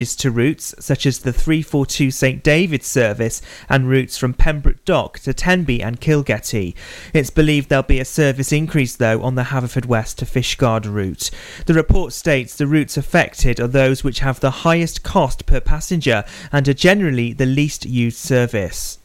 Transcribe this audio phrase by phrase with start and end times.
[0.00, 5.34] to routes such as the 342 St David's service and routes from Pembroke Dock to
[5.34, 6.74] Tenby and Kilgetty.
[7.12, 11.30] It's believed there'll be a service increase though on the Haverfordwest to Fishguard route.
[11.66, 16.24] The report states the routes affected are those which have the highest cost per passenger
[16.50, 18.99] and are generally the least used service.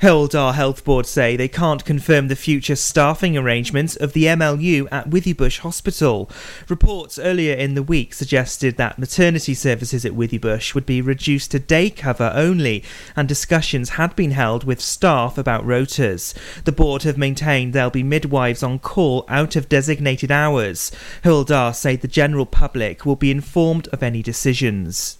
[0.00, 4.88] Hywel Dda Health Board say they can't confirm the future staffing arrangements of the MLU
[4.90, 6.30] at Withybush Hospital.
[6.70, 11.58] Reports earlier in the week suggested that maternity services at Withybush would be reduced to
[11.58, 12.82] day cover only,
[13.14, 16.32] and discussions had been held with staff about rotas.
[16.64, 20.90] The board have maintained there'll be midwives on call out of designated hours.
[21.24, 25.19] Hywel Dda say the general public will be informed of any decisions.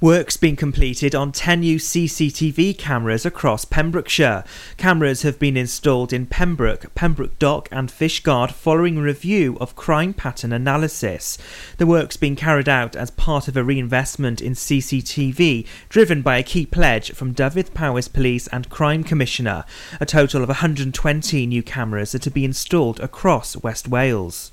[0.00, 4.42] Work's been completed on 10 new CCTV cameras across Pembrokeshire.
[4.76, 10.52] Cameras have been installed in Pembroke, Pembroke Dock, and Fishguard following review of crime pattern
[10.52, 11.38] analysis.
[11.78, 16.42] The work's been carried out as part of a reinvestment in CCTV driven by a
[16.42, 19.64] key pledge from Dyfed-Powys Police and Crime Commissioner.
[20.00, 24.50] A total of 120 new cameras are to be installed across West Wales.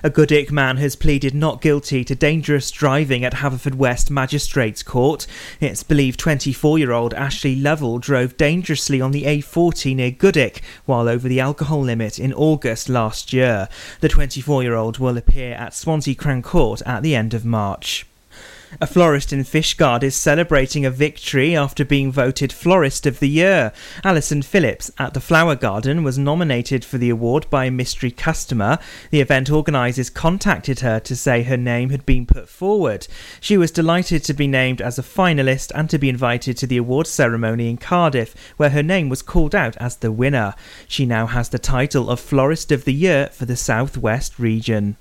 [0.00, 5.26] A Goodwick man has pleaded not guilty to dangerous driving at Haverfordwest Magistrates Court.
[5.60, 11.08] It's believed 24 year old Ashley Lovell drove dangerously on the A40 near Goodwick while
[11.08, 13.68] over the alcohol limit in August last year.
[14.00, 18.06] The 24 year old will appear at Swansea Crown Court at the end of March.
[18.82, 23.72] A florist in Fishguard is celebrating a victory after being voted Florist of the Year.
[24.04, 28.78] Alison Phillips at the Flower Garden was nominated for the award by a mystery customer.
[29.10, 33.08] The event organisers contacted her to say her name had been put forward.
[33.40, 36.76] She was delighted to be named as a finalist and to be invited to the
[36.76, 40.54] award ceremony in Cardiff, where her name was called out as the winner.
[40.86, 44.96] She now has the title of Florist of the Year for the South West region.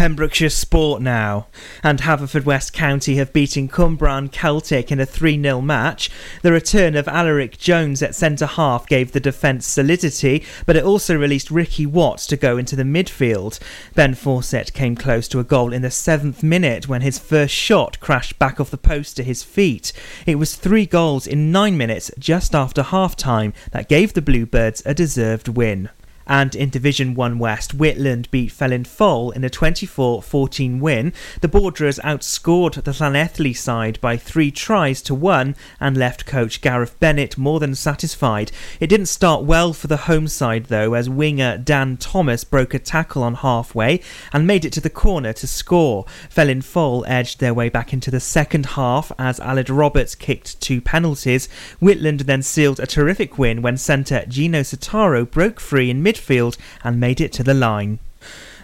[0.00, 1.48] Pembrokeshire Sport now.
[1.82, 6.08] And Haverfordwest County have beaten Cwmbran Celtic in a 3 0 match.
[6.40, 11.18] The return of Alaric Jones at centre half gave the defence solidity, but it also
[11.18, 13.58] released Ricky Watts to go into the midfield.
[13.94, 18.00] Ben Fawcett came close to a goal in the seventh minute when his first shot
[18.00, 19.92] crashed back off the post to his feet.
[20.24, 24.82] It was three goals in nine minutes just after half time that gave the Bluebirds
[24.86, 25.90] a deserved win.
[26.30, 31.12] And in Division 1 West, Whitland beat Felin Foel in a 24 14 win.
[31.40, 36.98] The Borderers outscored the Llanelli side by three tries to one and left coach Gareth
[37.00, 38.52] Bennett more than satisfied.
[38.78, 42.78] It didn't start well for the home side though, as winger Dan Thomas broke a
[42.78, 44.00] tackle on halfway
[44.32, 46.04] and made it to the corner to score.
[46.28, 50.80] Felin Foel edged their way back into the second half as Aled Roberts kicked two
[50.80, 51.48] penalties.
[51.82, 56.56] Whitland then sealed a terrific win when centre Gino Sotaro broke free in midfield midfield
[56.84, 57.98] and made it to the line.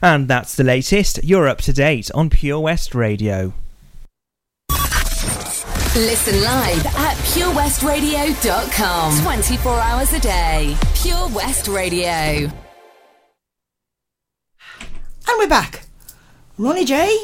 [0.02, 1.24] And that's the latest.
[1.24, 3.54] You're up to date on Pure West Radio.
[5.94, 9.22] Listen live at purewestradio.com.
[9.22, 10.76] 24 hours a day.
[10.94, 12.50] Pure West Radio.
[15.28, 15.86] And we're back.
[16.58, 17.16] Ronnie J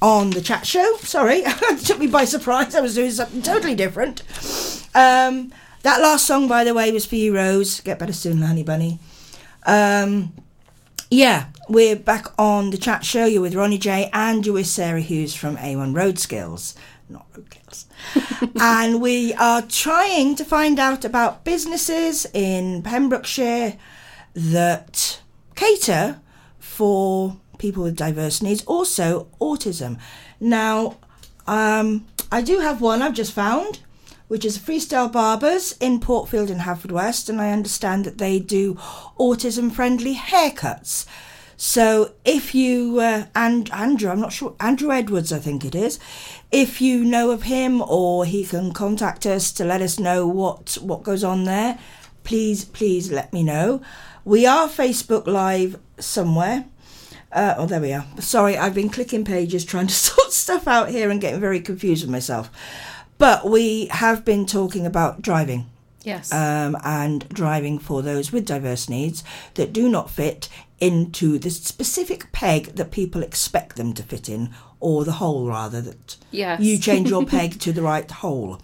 [0.00, 0.96] on the chat show.
[1.00, 2.74] Sorry, it took me by surprise.
[2.74, 4.22] I was doing something totally different.
[4.94, 5.52] Um,
[5.82, 7.80] that last song, by the way, was for you, Rose.
[7.80, 8.98] Get better soon, Honey Bunny.
[9.68, 10.32] Um,
[11.10, 13.26] yeah, we're back on the chat show.
[13.26, 16.74] You're with Ronnie J and you're with Sarah Hughes from A1 Road Skills,
[17.10, 17.86] not Road Skills.
[18.60, 23.76] and we are trying to find out about businesses in Pembrokeshire
[24.32, 25.20] that
[25.54, 26.18] cater
[26.58, 29.98] for people with diverse needs, also autism.
[30.40, 30.96] Now,
[31.46, 33.80] um, I do have one I've just found
[34.28, 38.74] which is Freestyle Barbers in Portfield in Haverfordwest, and I understand that they do
[39.18, 41.06] autism friendly haircuts.
[41.60, 45.98] So if you uh, and Andrew, I'm not sure Andrew Edwards, I think it is.
[46.52, 50.78] If you know of him, or he can contact us to let us know what
[50.80, 51.78] what goes on there,
[52.22, 53.82] please please let me know.
[54.24, 56.66] We are Facebook Live somewhere.
[57.32, 58.06] Uh, oh, there we are.
[58.20, 62.04] Sorry, I've been clicking pages trying to sort stuff out here and getting very confused
[62.04, 62.50] with myself.
[63.18, 65.68] But we have been talking about driving.
[66.04, 66.32] Yes.
[66.32, 69.22] Um, and driving for those with diverse needs
[69.54, 70.48] that do not fit
[70.80, 74.50] into the specific peg that people expect them to fit in,
[74.80, 76.60] or the hole rather, that yes.
[76.60, 78.60] you change your peg to the right hole,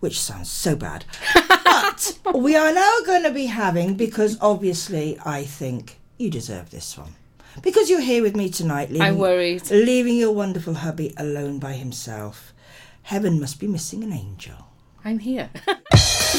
[0.00, 1.04] which sounds so bad.
[1.34, 6.98] but we are now going to be having, because obviously I think you deserve this
[6.98, 7.14] one.
[7.62, 9.70] Because you're here with me tonight, leaving, I worried.
[9.70, 12.52] leaving your wonderful hubby alone by himself.
[13.04, 14.56] Heaven must be missing an angel.
[15.04, 15.50] I'm here.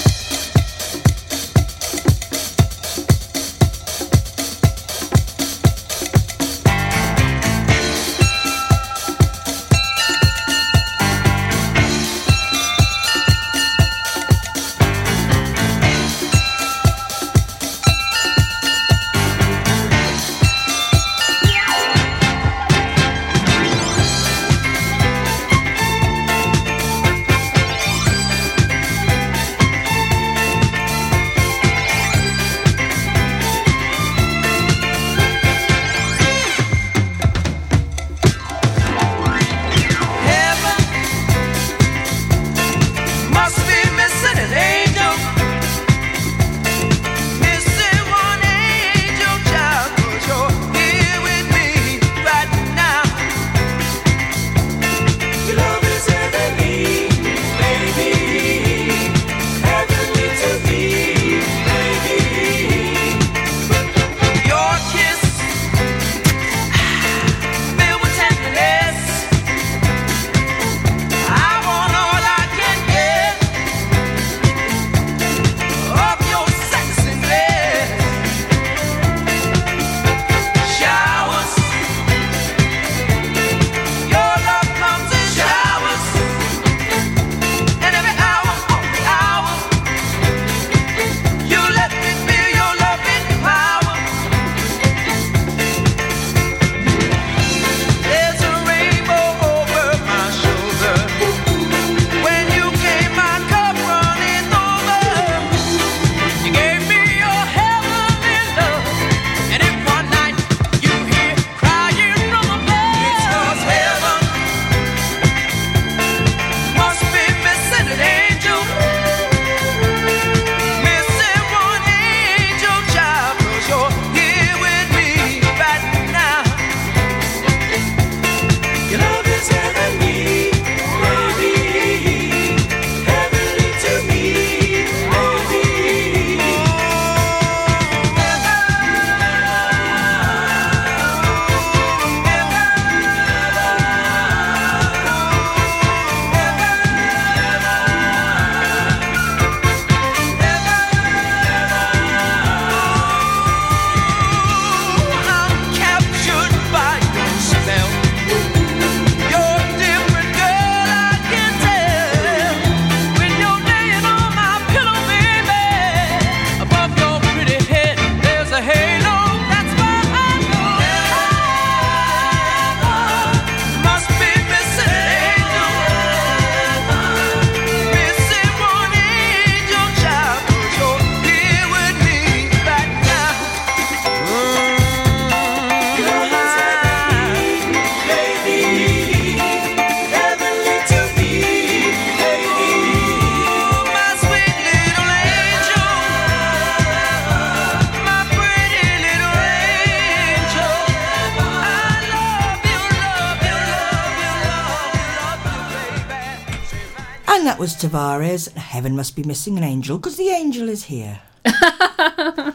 [207.83, 208.53] And that was Tavares.
[208.53, 211.21] Heaven must be missing an angel because the angel is here.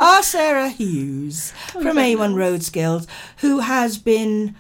[0.01, 3.07] Our Sarah Hughes from A1 Road Skills,
[3.39, 4.55] who has been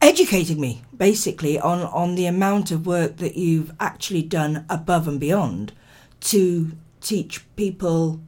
[0.00, 5.20] educating me basically on, on the amount of work that you've actually done above and
[5.20, 5.72] beyond
[6.20, 8.20] to teach people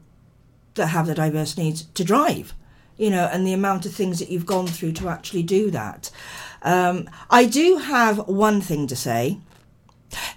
[0.74, 2.54] that have the diverse needs to drive,
[2.96, 6.10] you know, and the amount of things that you've gone through to actually do that.
[6.62, 9.38] Um, I do have one thing to say.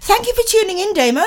[0.00, 1.24] Thank you for tuning in, Damo.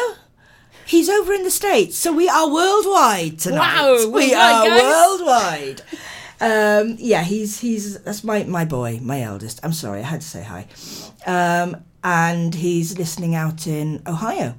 [0.85, 3.59] He's over in the States, so we are worldwide tonight.
[3.59, 4.81] Wow, we are guys.
[4.81, 5.81] worldwide.
[6.41, 9.59] Um, yeah, he's he's that's my my boy, my eldest.
[9.61, 10.65] I'm sorry, I had to say hi.
[11.27, 14.55] Um, and he's listening out in Ohio.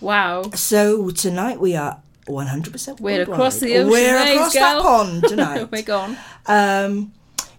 [0.00, 0.42] Wow.
[0.54, 3.28] So tonight we are 100% We're worldwide.
[3.34, 3.90] across the ocean.
[3.90, 5.72] We're waves, across that pond tonight.
[5.72, 6.16] We're gone.
[6.46, 7.12] Um,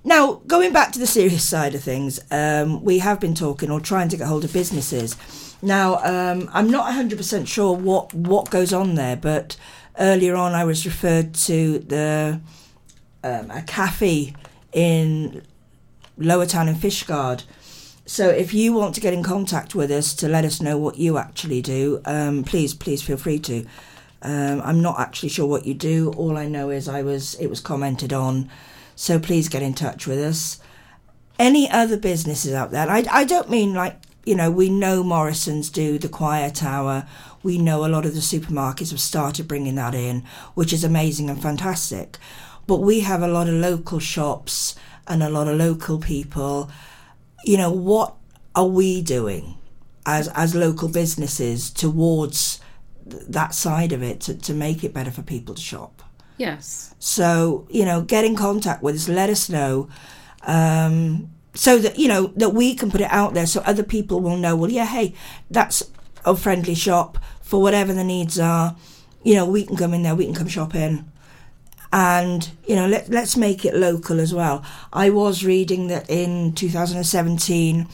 [0.04, 3.80] now, going back to the serious side of things, um, we have been talking or
[3.82, 5.18] trying to get hold of businesses.
[5.62, 9.58] Now, um, I'm not 100% sure what, what goes on there, but
[10.00, 12.40] earlier on I was referred to the
[13.24, 14.34] um, a cafe
[14.72, 15.44] in
[16.18, 17.44] Lower Town in Fishguard.
[18.06, 20.98] So if you want to get in contact with us to let us know what
[20.98, 23.66] you actually do, um, please, please feel free to.
[24.22, 26.12] Um, I'm not actually sure what you do.
[26.16, 28.50] All I know is I was it was commented on.
[28.96, 30.60] So please get in touch with us.
[31.38, 32.90] Any other businesses out there?
[32.90, 37.08] I, I don't mean like you know we know Morrison's do the Quieter Hour.
[37.44, 40.24] We know a lot of the supermarkets have started bringing that in,
[40.56, 42.18] which is amazing and fantastic.
[42.66, 44.76] But we have a lot of local shops
[45.08, 46.70] and a lot of local people
[47.46, 48.16] you know what
[48.56, 49.58] are we doing
[50.06, 52.60] as as local businesses towards
[53.10, 56.02] th- that side of it to, to make it better for people to shop
[56.38, 56.94] Yes.
[57.00, 59.88] so you know get in contact with us let us know
[60.44, 64.20] um, so that you know that we can put it out there so other people
[64.20, 65.14] will know well yeah hey
[65.50, 65.84] that's
[66.24, 68.76] a friendly shop for whatever the needs are.
[69.24, 71.10] You know we can come in there we can come shop in
[71.92, 74.64] and you know let, let's make it local as well.
[74.94, 77.88] I was reading that in 2017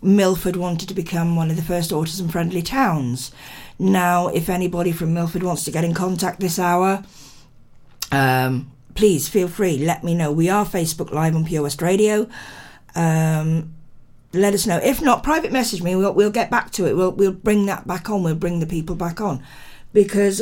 [0.00, 3.32] milford wanted to become one of the first autism friendly towns.
[3.78, 7.04] Now if anybody from milford wants to get in contact this hour
[8.12, 10.30] um, please feel free let me know.
[10.30, 12.28] We are facebook live on pure west radio
[12.98, 13.72] um,
[14.32, 17.12] let us know if not private message me we'll, we'll get back to it we'll,
[17.12, 19.42] we'll bring that back on we'll bring the people back on
[19.92, 20.40] because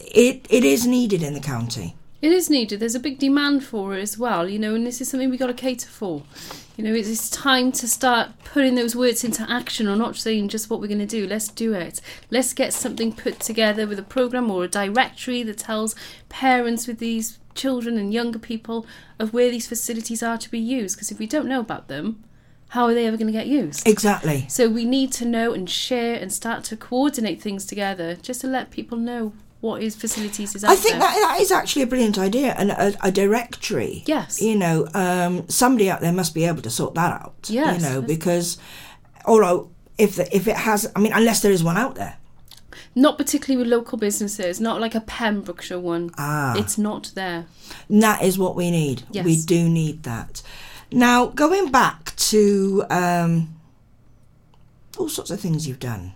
[0.00, 2.78] it, it is needed in the county It is needed.
[2.78, 5.40] There's a big demand for it as well, you know, and this is something we've
[5.40, 6.22] got to cater for.
[6.76, 10.48] You know, it's, it's time to start putting those words into action or not saying
[10.48, 11.26] just what we're going to do.
[11.26, 12.00] Let's do it.
[12.30, 15.96] Let's get something put together with a program or a directory that tells
[16.28, 18.86] parents with these children and younger people
[19.18, 20.96] of where these facilities are to be used.
[20.96, 22.22] Because if we don't know about them,
[22.70, 23.86] how are they ever going to get used?
[23.86, 28.40] exactly So we need to know and share and start to coordinate things together just
[28.40, 31.00] to let people know what is facilities is out I think there.
[31.00, 34.02] that, that is actually a brilliant idea and a, a directory.
[34.06, 34.42] Yes.
[34.42, 37.34] You know, um, somebody out there must be able to sort that out.
[37.48, 38.58] Yes, You know, because,
[39.24, 42.16] although if the, if it has, I mean, unless there is one out there.
[42.94, 46.10] Not particularly with local businesses, not like a Pembrokeshire one.
[46.18, 46.54] Ah.
[46.58, 47.46] It's not there.
[47.88, 49.04] And that is what we need.
[49.10, 49.24] Yes.
[49.24, 50.42] We do need that.
[50.90, 53.54] Now, going back to um,
[54.98, 56.12] all sorts of things you've done.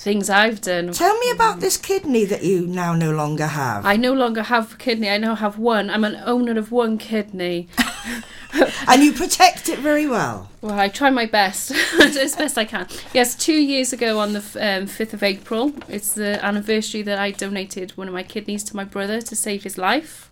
[0.00, 0.92] Things I've done.
[0.92, 3.84] Tell me about this kidney that you now no longer have.
[3.84, 5.90] I no longer have a kidney, I now have one.
[5.90, 7.68] I'm an owner of one kidney.
[8.88, 10.48] and you protect it very well.
[10.62, 12.88] Well, I try my best, as best I can.
[13.12, 17.32] Yes, two years ago on the um, 5th of April, it's the anniversary that I
[17.32, 20.29] donated one of my kidneys to my brother to save his life.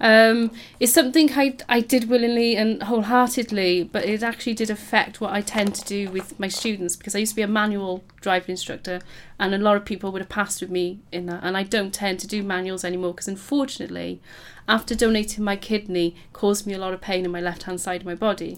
[0.00, 5.32] Um, it's something I, I did willingly and wholeheartedly, but it actually did affect what
[5.32, 8.50] I tend to do with my students because I used to be a manual driving
[8.50, 9.00] instructor,
[9.38, 11.42] and a lot of people would have passed with me in that.
[11.42, 14.20] And I don't tend to do manuals anymore because, unfortunately,
[14.68, 18.00] after donating my kidney, caused me a lot of pain in my left hand side
[18.02, 18.56] of my body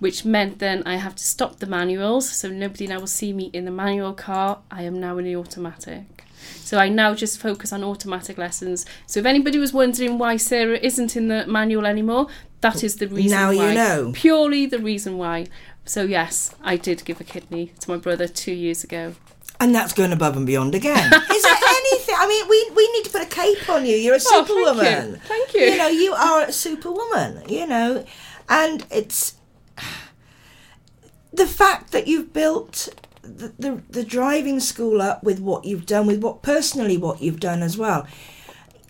[0.00, 3.50] which meant then I have to stop the manuals, so nobody now will see me
[3.52, 4.60] in the manual car.
[4.70, 6.19] I am now in the automatic.
[6.64, 8.86] So I now just focus on automatic lessons.
[9.06, 12.28] So if anybody was wondering why Sarah isn't in the manual anymore,
[12.60, 14.12] that is the reason Now you know.
[14.14, 15.46] Purely the reason why.
[15.84, 19.14] So yes, I did give a kidney to my brother two years ago.
[19.58, 21.12] And that's going above and beyond again.
[21.30, 22.14] Is there anything?
[22.18, 23.94] I mean, we, we need to put a cape on you.
[23.94, 24.76] You're a superwoman.
[24.76, 25.16] Oh, thank you.
[25.18, 25.60] Thank you.
[25.60, 28.06] You know, you are a superwoman, you know.
[28.48, 29.34] And it's
[31.32, 32.88] the fact that you've built
[33.22, 37.40] the, the, the driving school up with what you've done, with what personally what you've
[37.40, 38.06] done as well.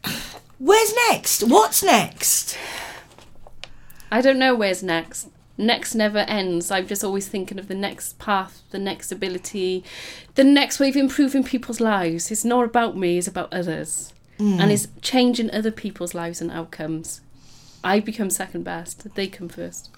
[0.59, 1.43] Where's next?
[1.43, 2.57] What's next?
[4.13, 5.29] I don't know where's next.
[5.57, 6.71] next never ends.
[6.71, 9.85] I'm just always thinking of the next path, the next ability,
[10.35, 12.31] the next way of improving people's lives.
[12.31, 14.13] It's not about me, it's about others.
[14.39, 14.61] Hmm.
[14.61, 17.21] And it's changing other people's lives and outcomes.
[17.85, 19.91] I become second best, they come first.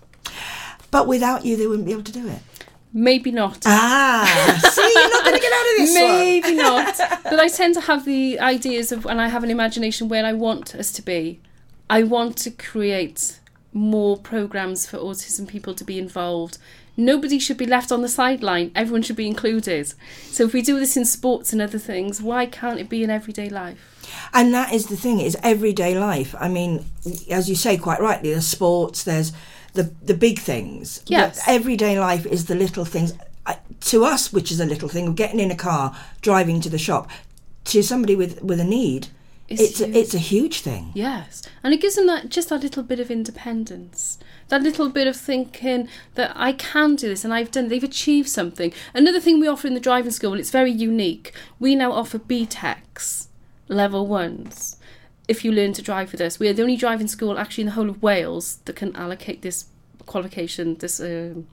[0.91, 2.41] But without you, they wouldn't be able to do it.
[2.95, 3.63] Maybe not.
[3.65, 6.11] Ah, see, you're not going to get out of this one.
[6.11, 6.99] Maybe not.
[7.25, 10.35] But I tend to have the ideas of, and I have an imagination where I
[10.35, 11.41] want us to be.
[11.89, 13.41] I want to create
[13.73, 16.59] more programs for autism people to be involved.
[16.95, 18.71] Nobody should be left on the sideline.
[18.75, 19.95] Everyone should be included.
[20.27, 23.09] So if we do this in sports and other things, why can't it be in
[23.09, 23.79] everyday life?
[24.35, 26.35] And that is the thing, is everyday life.
[26.39, 26.85] I mean,
[27.31, 29.33] as you say quite rightly, there's sports, there's
[29.75, 31.03] the the big things.
[31.07, 31.41] Yes.
[31.45, 33.13] But everyday life is the little things.
[33.47, 33.59] I-
[33.93, 36.79] To us, which is a little thing, of getting in a car, driving to the
[36.79, 37.09] shop,
[37.65, 39.09] to somebody with, with a need,
[39.49, 40.93] It's it's a, it's a huge thing.
[40.95, 45.07] Yes, and it gives them that just that little bit of independence, that little bit
[45.09, 47.69] of thinking that I can do this and I've done.
[47.69, 48.73] They've achieved something.
[48.95, 51.33] Another thing we offer in the driving school, and it's very unique.
[51.59, 53.27] We now offer BTECs
[53.69, 54.77] level ones.
[55.33, 57.71] If you learn to drive with us, we are the only driving school actually in
[57.71, 59.67] the whole of Wales that can allocate this
[60.07, 60.77] qualification.
[60.77, 61.01] This.
[61.01, 61.47] Um,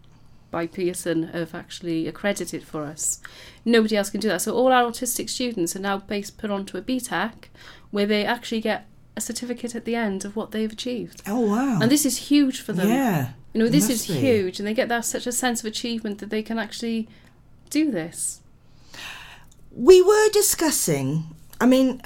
[0.51, 3.21] by Pearson have actually accredited for us.
[3.65, 4.41] Nobody else can do that.
[4.41, 7.33] So all our autistic students are now based put onto a BTEC
[7.91, 11.21] where they actually get a certificate at the end of what they've achieved.
[11.27, 11.79] Oh, wow.
[11.81, 12.89] And this is huge for them.
[12.89, 13.33] yeah.
[13.53, 14.13] You know, this is be.
[14.13, 17.07] huge and they get that such a sense of achievement that they can actually
[17.69, 18.41] do this.
[19.71, 22.01] We were discussing, I mean,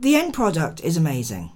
[0.00, 1.52] the end product is amazing,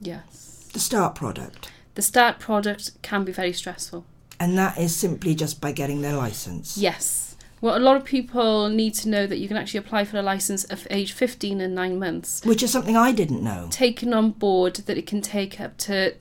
[0.00, 0.68] Yes.
[0.72, 1.70] the start product.
[1.94, 4.04] The start product can be very stressful.
[4.40, 6.78] And that is simply just by getting their license.
[6.78, 7.36] Yes.
[7.60, 10.22] Well, a lot of people need to know that you can actually apply for a
[10.22, 12.44] license at age 15 and 9 months.
[12.44, 13.66] Which is something I didn't know.
[13.70, 16.14] taken on board that it can take up to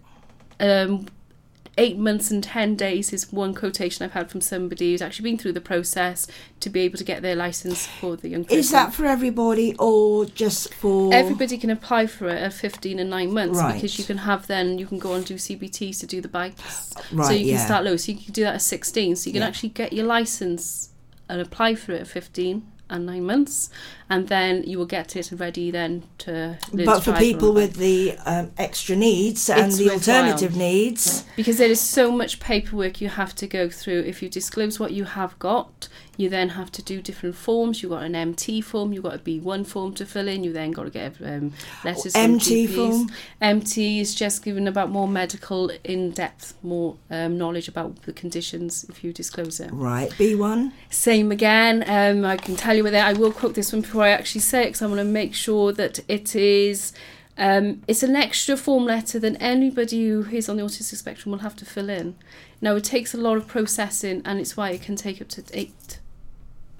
[0.59, 1.05] um,
[1.79, 5.37] eight months and 10 days is one quotation I've had from somebody who's actually been
[5.37, 6.25] through the process
[6.59, 8.57] to be able to get their license for the young person.
[8.57, 11.13] Is that for everybody or just for.
[11.13, 13.75] Everybody can apply for it at 15 and 9 months Right.
[13.75, 16.93] because you can have then, you can go and do CBTs to do the bikes.
[16.93, 17.65] so Right, you can yeah.
[17.65, 17.95] start low.
[17.95, 19.15] So you can do that at 16.
[19.15, 19.47] So you can Yeah.
[19.47, 20.89] actually get your license
[21.29, 23.69] and apply for it at 15 and 9 months.
[24.09, 27.69] And then you will get it ready then to But for people on a bike.
[27.69, 30.15] with the um, extra needs and It's the worthwhile.
[30.23, 34.01] alternative needs, Because there is so much paperwork you have to go through.
[34.01, 37.83] If you disclose what you have got, you then have to do different forms.
[37.83, 40.71] You've got an MT form, you've got a B1 form to fill in, you then
[40.71, 43.11] got to get um, letters from MT form?
[43.39, 48.85] MT is just given about more medical, in depth, more um, knowledge about the conditions
[48.89, 49.69] if you disclose it.
[49.71, 50.09] right?
[50.11, 50.71] B1.
[50.89, 51.83] Same again.
[51.87, 53.03] Um, I can tell you with it.
[53.03, 55.33] I will quote this one before I actually say it because I want to make
[55.33, 56.93] sure that it is.
[57.39, 61.39] Um, it's an extra form letter that anybody who is on the autistic spectrum will
[61.39, 62.15] have to fill in.
[62.61, 65.43] Now it takes a lot of processing, and it's why it can take up to
[65.53, 65.99] eight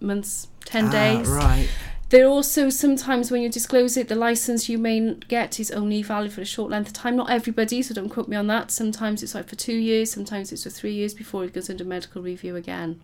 [0.02, 1.28] months, ten Ah, days.
[1.28, 1.70] right.
[2.10, 6.02] There are also sometimes when you disclose it, the license you may get is only
[6.02, 7.18] valid for a short length of time.
[7.18, 8.72] Not everybody, so don't quote me on that.
[8.72, 11.84] Sometimes it's like for two years, sometimes it's for three years before it goes under
[11.84, 13.02] medical review again.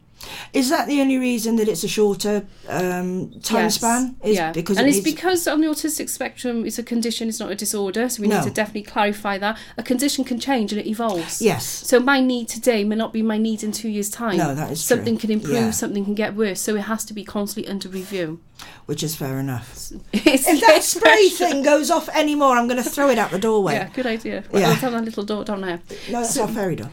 [0.54, 3.76] Is that the only reason that it's a shorter um, time Yes.
[3.76, 4.16] span?
[4.24, 7.28] Is yeah, because and it it's needs- because on the autistic spectrum, it's a condition,
[7.30, 8.10] it's not a disorder.
[8.10, 8.38] So we No.
[8.38, 11.42] need to definitely clarify that a condition can change and it evolves.
[11.42, 11.66] Yes.
[11.66, 14.38] So my need today may not be my need in two years' time.
[14.38, 14.98] No, that is true.
[14.98, 15.72] something can improve, Yeah.
[15.72, 16.62] something can get worse.
[16.62, 18.40] So it has to be constantly under review.
[18.86, 19.92] Which is fair enough.
[20.14, 23.74] If that spray thing goes off anymore, I'm going to throw it out the doorway.
[23.74, 24.44] yeah, good idea.
[24.54, 24.70] Yeah.
[24.70, 25.82] Let's have that little door down there.
[26.10, 26.90] No, that's our fairy door.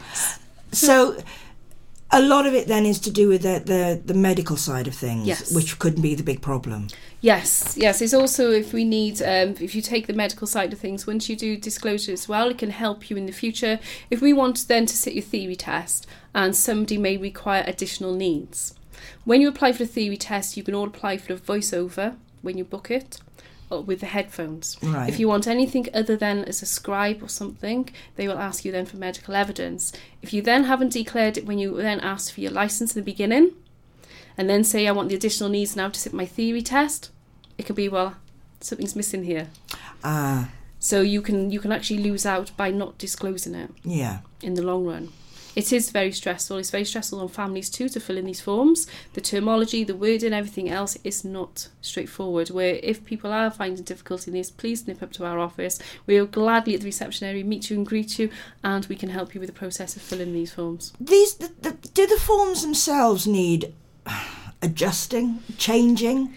[0.73, 1.17] So,
[2.13, 4.95] a lot of it then is to do with the, the, the medical side of
[4.95, 5.55] things, Yes.
[5.55, 6.89] which couldn't be the big problem.
[7.21, 8.01] Yes, yes.
[8.01, 11.29] It's also if we need, um, if you take the medical side of things, once
[11.29, 13.79] you do disclosure as well, it can help you in the future.
[14.11, 18.75] If we want then to sit your theory test and somebody may require additional needs,
[19.25, 22.57] when you apply for the theory test, you can all apply for a voiceover when
[22.59, 23.21] you book it.
[23.71, 24.77] Or with the headphones.
[24.83, 25.09] Right.
[25.09, 28.73] If you want anything other than as a scribe or something, they will ask you
[28.73, 29.93] then for medical evidence.
[30.23, 33.05] If you then haven't declared it when you then asked for your license in the
[33.13, 33.53] beginning,
[34.37, 37.11] and then say I want the additional needs now to sit my theory test,
[37.59, 38.17] it could be well
[38.61, 39.49] something's missing here.
[40.03, 44.21] Ah, So you can you can actually lose out by not disclosing it yeah.
[44.43, 45.13] in the long run.
[45.57, 46.59] It is very stressful.
[46.59, 48.87] It's very stressful on families too to fill in these forms.
[49.15, 52.51] The terminology, the wording, everything else is not straightforward.
[52.51, 55.79] Where if people are finding difficulty in this, please nip up to our office.
[56.07, 58.31] We will gladly at the reception area meet you and greet you,
[58.63, 60.93] and we can help you with the process of filling these forms.
[61.01, 63.75] These the, the, do the forms themselves need
[64.63, 66.35] adjusting, changing?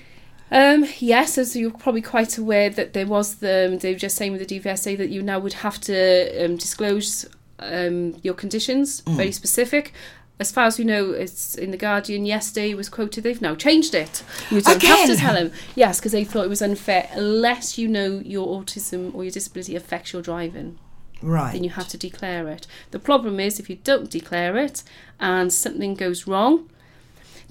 [0.51, 4.33] Um, yes, as you're probably quite aware that there was the they were just saying
[4.33, 7.27] with the DVSA that you now would have to um, disclose
[7.63, 9.15] um, your conditions, Mm.
[9.15, 9.93] very specific.
[10.39, 13.23] As far as we know, it's in the Guardian yesterday was quoted.
[13.23, 14.23] They've now changed it.
[14.49, 15.51] You don't have to tell them.
[15.75, 17.07] Yes, because they thought it was unfair.
[17.13, 20.79] Unless you know your autism or your disability affects your driving,
[21.21, 21.53] Right.
[21.53, 22.65] then you have to declare it.
[22.91, 24.83] The problem is if you don't declare it
[25.19, 26.67] and something goes wrong,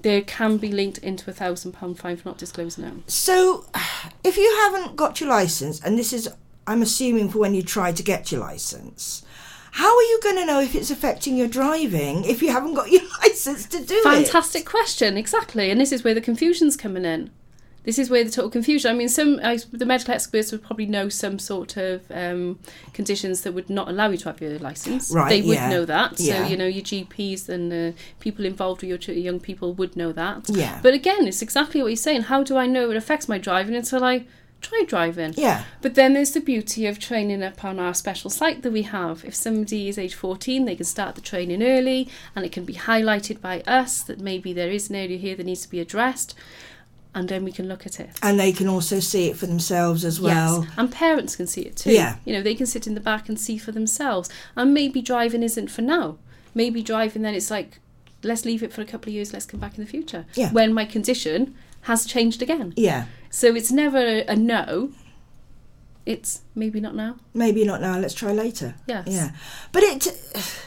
[0.02, 2.94] there can be linked into a thousand pound fine for not disclosing it.
[3.10, 3.64] So,
[4.24, 6.28] if you haven't got your license, and this is,
[6.66, 9.22] I'm assuming, for when you try to get your license,
[9.72, 12.90] how are you going to know if it's affecting your driving if you haven't got
[12.92, 14.02] your license to do it?
[14.02, 15.70] Fantastic question, exactly.
[15.70, 17.30] And this is where the confusion's coming in.
[17.84, 18.90] This is where the total confusion.
[18.90, 22.60] I mean, some I, the medical experts would probably know some sort of um,
[22.92, 25.10] conditions that would not allow you to have your license.
[25.10, 26.18] Right, They would yeah, know that.
[26.18, 26.46] So yeah.
[26.46, 30.48] you know, your GPs and uh, people involved with your young people would know that.
[30.48, 30.78] Yeah.
[30.80, 32.22] But again, it's exactly what you're saying.
[32.22, 34.26] How do I know it affects my driving until I
[34.62, 35.34] try driving?
[35.36, 35.64] Yeah.
[35.80, 39.24] But then there's the beauty of training up on our special site that we have.
[39.24, 42.74] If somebody is age 14, they can start the training early and it can be
[42.74, 46.34] highlighted by us that maybe there is an area here that needs to be addressed
[47.14, 48.18] and then we can look at it.
[48.22, 50.62] And they can also see it for themselves as well.
[50.62, 51.92] Yes, and parents can see it too.
[51.92, 52.16] Yeah.
[52.24, 54.30] You know, they can sit in the back and see for themselves.
[54.56, 56.16] And maybe driving isn't for now.
[56.54, 57.80] Maybe driving then it's like,
[58.22, 60.24] let's leave it for a couple of years, let's come back in the future.
[60.34, 60.52] Yeah.
[60.52, 62.72] When my condition has changed again.
[62.76, 63.06] Yeah.
[63.32, 64.92] So it's never a, a no.
[66.04, 67.16] It's maybe not now.
[67.32, 68.74] Maybe not now, let's try later.
[68.86, 69.08] Yes.
[69.08, 69.30] Yeah.
[69.72, 70.60] But it.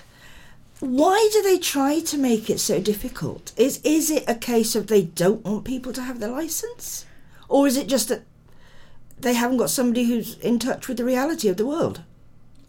[0.80, 3.54] Why do they try to make it so difficult?
[3.56, 7.06] Is is it a case of they don't want people to have the license,
[7.48, 8.24] or is it just that
[9.20, 12.02] they haven't got somebody who's in touch with the reality of the world?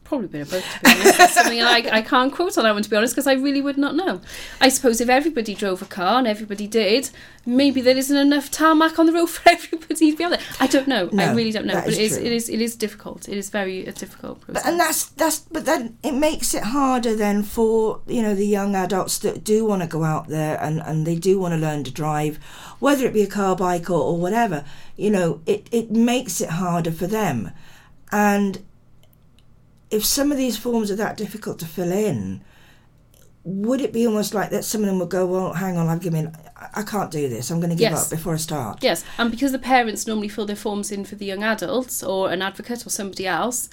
[0.08, 1.18] Probably been a bit of both, to be honest.
[1.18, 3.60] That's something I, I can't quote on that one, to be honest, because I really
[3.60, 4.20] would not know.
[4.60, 7.10] I suppose if everybody drove a car and everybody did,
[7.44, 10.40] maybe there isn't enough tarmac on the road for everybody to be on there.
[10.60, 11.10] I don't know.
[11.18, 11.74] I really don't know.
[11.74, 13.28] But is it is, it is it is difficult.
[13.28, 14.62] It is very a difficult process.
[14.62, 18.46] But, and that's that's but then it makes it harder then for you know the
[18.46, 21.58] young adults that do want to go out there and and they do want to
[21.58, 22.36] learn to drive
[22.78, 24.64] whether it be a car bike or, or whatever
[24.96, 27.50] you know it it makes it harder for them
[28.12, 28.64] and
[29.90, 32.42] if some of these forms are that difficult to fill in
[33.44, 36.00] would it be almost like that some of them would go well hang on i've
[36.00, 36.34] given
[36.74, 38.04] i can't do this i'm going to give Yes.
[38.04, 41.14] up before i start Yes, and because the parents normally fill their forms in for
[41.14, 43.68] the young adults or an advocate or somebody else,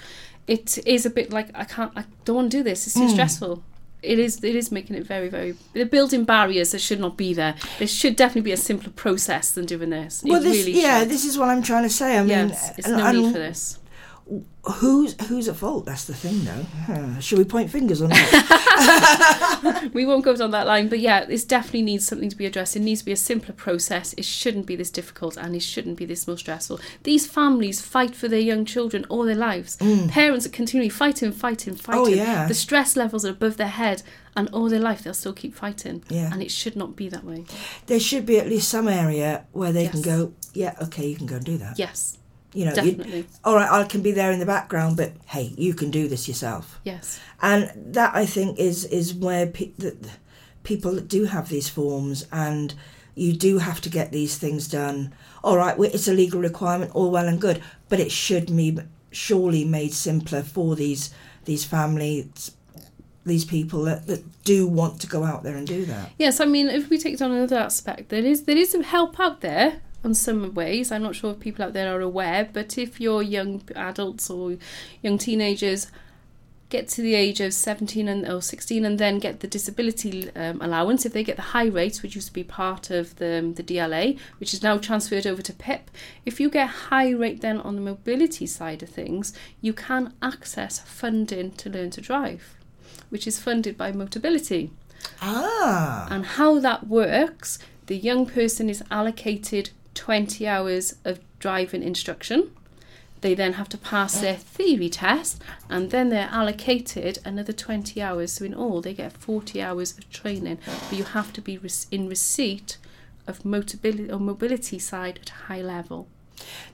[0.48, 2.86] it is a bit like I can't, I don't want to do this.
[2.86, 3.10] It's too hmm.
[3.10, 3.64] stressful.
[4.02, 5.56] It is, it is making it very, very.
[5.74, 7.56] They're building barriers that should not be there.
[7.80, 10.24] There should definitely be a simpler process than doing this.
[10.24, 11.10] It well this really yeah should.
[11.10, 13.40] this is what i'm trying to say i mean yes, it's no and- need for
[13.40, 13.80] this.
[14.76, 15.86] Who's who's at fault?
[15.86, 17.20] That's the thing, though.
[17.20, 18.20] Should we point fingers or not?
[19.94, 22.76] We won't go down that line, but yeah, this definitely needs something to be addressed.
[22.76, 24.14] It needs to be a simpler process.
[24.18, 26.80] It shouldn't be this difficult and it shouldn't be this more stressful.
[27.04, 29.78] These families fight for their young children all their lives.
[30.10, 32.02] Parents are continually fighting, fighting, fighting.
[32.02, 32.08] Mm.
[32.08, 32.48] Oh, yeah.
[32.48, 34.04] The stress levels are above their head,
[34.36, 36.04] and all their life they'll still keep fighting.
[36.10, 36.32] Yeah.
[36.34, 37.46] And it should not be that way.
[37.86, 40.34] there should be at least some area where they can go.
[40.54, 41.78] Yeah, okay, you can go and do that.
[41.80, 42.18] Yes,
[42.54, 45.74] you know, you- all right, I can be there in the background, but hey, you
[45.74, 46.80] can do this yourself.
[46.84, 47.20] Yes.
[47.42, 50.10] And that I think is is where pe- the, the
[50.64, 52.74] people that do have these forms and
[53.16, 55.14] you do have to get these things done.
[55.44, 58.78] All right, well, it's a legal requirement, all well and good, but it should be
[59.12, 61.12] surely made simpler for these
[61.46, 62.52] these families,
[63.26, 66.12] these people that, that do want to go out there and do that.
[66.18, 68.84] Yes, I mean, if we take it on another aspect, there is there is some
[68.84, 70.92] help out there on some ways.
[70.92, 74.58] I'm not sure if people out there are aware, but if your young adults or
[75.02, 75.88] young teenagers
[76.70, 80.60] get to the age of 17 and or 16 and then get the disability um,
[80.60, 83.62] allowance if they get the high rates which used to be part of the, the
[83.62, 85.92] DLA which is now transferred over to PIP
[86.26, 90.80] if you get high rate then on the mobility side of things you can access
[90.80, 92.56] funding to learn to drive
[93.12, 94.72] which is funded by Motability
[95.22, 102.52] Ah, and how that works, the young person is allocated 20 hours of driving instruction.
[103.22, 108.34] They then have to pass their theory test and then they're allocated another 20 hours.
[108.34, 110.58] So, in all, they get 40 hours of training.
[110.90, 111.58] But you have to be
[111.90, 112.78] in receipt
[113.26, 116.08] of mobility or mobility side at a high level.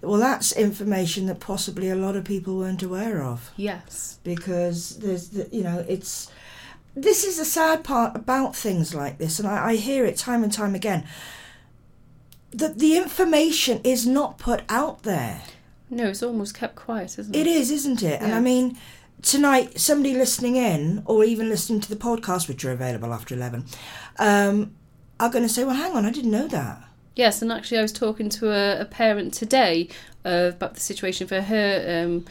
[0.02, 3.52] well, that's information that possibly a lot of people weren't aware of.
[3.56, 4.18] Yes.
[4.24, 6.32] because there's the, you know it's
[6.96, 10.44] this is the sad part about things like this and I, I hear it time
[10.44, 11.06] and time again
[12.52, 15.42] that the information is not put out there
[15.90, 17.48] No, it's almost kept quiet, isn't it it?
[17.48, 18.78] is isn't it and i mean
[19.22, 23.66] tonight somebody listening in or even listening to the podcast which are available after 11
[24.18, 24.74] um,
[25.20, 26.84] are going to say well hang on i didn't know that
[27.16, 29.90] Yes, and actually, I was talking to a, a parent today
[30.24, 32.24] uh, about the situation for her um,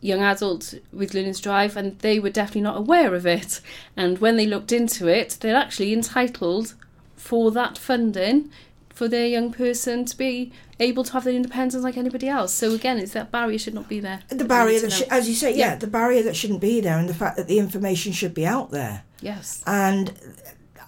[0.00, 3.60] young adult with learning drive, and they were definitely not aware of it.
[3.96, 6.74] And when they looked into it, they're actually entitled
[7.14, 8.50] for that funding
[8.96, 12.50] for their young person to be able to have their independence like anybody else.
[12.54, 14.20] So again, it's that barrier should not be there.
[14.28, 15.72] The barrier that, sh- as you say, yeah.
[15.72, 15.76] Yeah.
[15.76, 18.70] the barrier that shouldn't be there, and the fact that the information should be out
[18.70, 19.02] there.
[19.20, 20.14] yes, And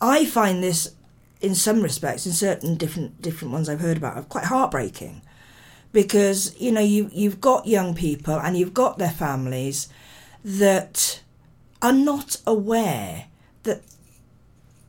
[0.01, 0.95] I find this,
[1.43, 5.21] in some respects, in certain different different ones I've heard about, quite heartbreaking,
[5.93, 9.89] because you know you you've got young people and you've got their families
[10.43, 11.21] that
[11.83, 13.27] are not aware
[13.65, 13.83] that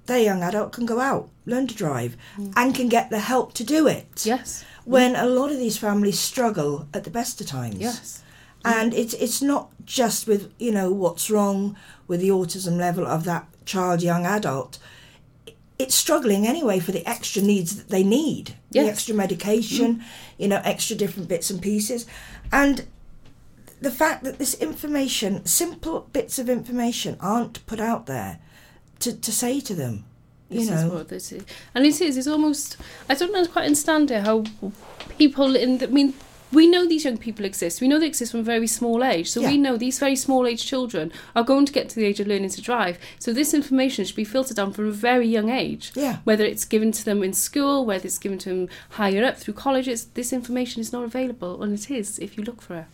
[0.09, 2.17] their young adult can go out, learn to drive,
[2.57, 4.25] and can get the help to do it.
[4.25, 7.77] yes, When a lot of these families struggle at the best of times.
[7.77, 8.23] Yes,
[8.65, 13.23] and it's it's not just with you know what's wrong with the autism level of
[13.23, 14.79] that child young adult.
[15.77, 18.55] It's struggling anyway for the extra needs that they need.
[18.71, 20.03] The extra medication mm.
[20.37, 22.05] you know extra different bits and pieces.
[22.51, 22.85] And
[23.79, 28.39] the fact that this information simple bits of information aren't put out there
[28.99, 30.05] to, to say to them
[30.49, 31.43] you This know is what this is,
[31.75, 32.17] and it is.
[32.17, 32.77] It's almost.
[33.07, 34.23] I don't know, quite understand it.
[34.23, 34.43] How
[35.17, 35.77] people in.
[35.77, 36.13] The, I mean,
[36.51, 37.81] we know these young people exist.
[37.81, 39.29] We know they exist from a very small age.
[39.29, 39.49] So Yeah.
[39.51, 42.25] we know these very small age children are going to get to the age of
[42.25, 42.97] learning to drive.
[43.19, 45.91] So this information should be filtered down from a very young age.
[45.93, 46.17] Yeah.
[46.23, 49.53] Whether it's given to them in school, whether it's given to them higher up through
[49.53, 52.85] colleges, this information is not available, and it is if you look for it.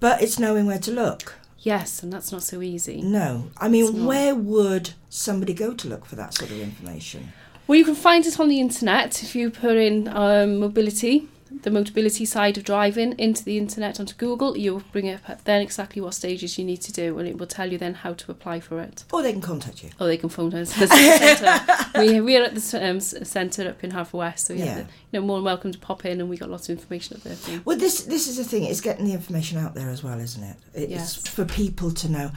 [0.00, 3.02] but it's knowing where to look Yes, and that's not so easy.
[3.02, 3.50] no.
[3.58, 7.32] I mean where would somebody go to look for that sort of information?
[7.66, 11.28] Well, you can find it on the internet if you put in um, mobility,
[11.62, 14.56] the mobility side of driving into the internet onto Google.
[14.56, 17.70] You'll bring up then exactly what stages you need to do, and it will tell
[17.72, 19.04] you then how to apply for it.
[19.12, 20.72] or they can contact you Or they can phone us.
[21.98, 24.74] We we are at the um, centre up in Half West, so yeah, Yeah.
[24.74, 24.80] the-
[25.12, 27.22] you know more than welcome to pop in, and we got lots of information up
[27.24, 27.60] there.
[27.64, 28.64] Well, this this is the thing.
[28.64, 30.56] It's getting the information out there as well, isn't it?
[30.74, 31.16] It's Yes.
[31.16, 32.30] for people to know.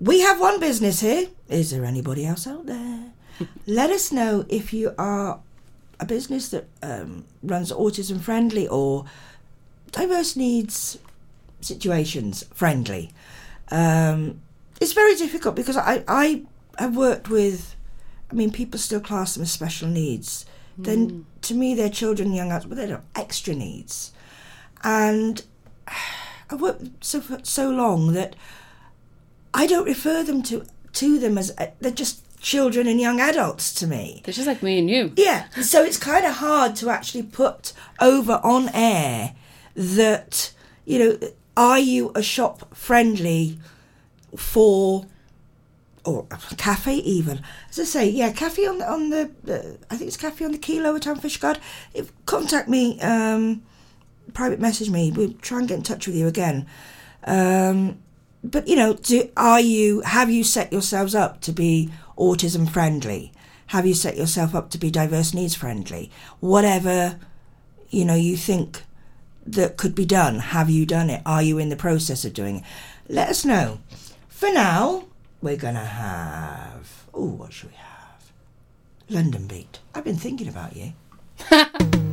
[0.00, 1.28] We have one business here.
[1.48, 3.12] Is there anybody else out there?
[3.66, 5.40] Let us know if you are
[6.00, 9.04] a business that um, runs autism friendly or
[9.92, 10.98] diverse needs
[11.60, 13.10] situations friendly.
[13.70, 14.40] Um,
[14.80, 16.42] it's very difficult because I, I
[16.78, 17.76] have worked with,
[18.30, 20.46] I mean, people still class them as special needs.
[20.76, 24.12] Then to me, they're children, young adults, but they're extra needs.
[24.82, 25.42] And
[26.50, 28.36] I've worked so so long that
[29.54, 33.72] I don't refer them to to them as uh, they're just children and young adults
[33.72, 34.20] to me.
[34.22, 35.12] They're just like me and you.
[35.16, 39.34] Yeah, so it's kind of hard to actually put over on air
[39.74, 40.52] that
[40.84, 43.58] you know, are you a shop friendly
[44.36, 45.06] for
[46.04, 47.40] or a cafe even?
[47.70, 50.52] As I say, yeah, cafe on the on the uh, I think it's cafe on
[50.52, 51.58] the Kilo at Fishguard.
[51.94, 53.62] If contact me, um,
[54.34, 55.10] private message me.
[55.10, 56.66] We'll try and get in touch with you again.
[57.26, 58.02] Um,
[58.42, 63.32] but you know, do, are you have you set yourselves up to be autism friendly?
[63.68, 66.10] Have you set yourself up to be diverse needs friendly?
[66.40, 67.18] Whatever
[67.90, 68.82] you know you think
[69.46, 71.22] that could be done, have you done it?
[71.24, 72.64] Are you in the process of doing it?
[73.08, 73.80] Let us know.
[74.28, 75.04] For now,
[75.40, 78.32] we're gonna have oh, what should we have?
[79.08, 79.80] London Beat.
[79.94, 80.92] I've been thinking about you.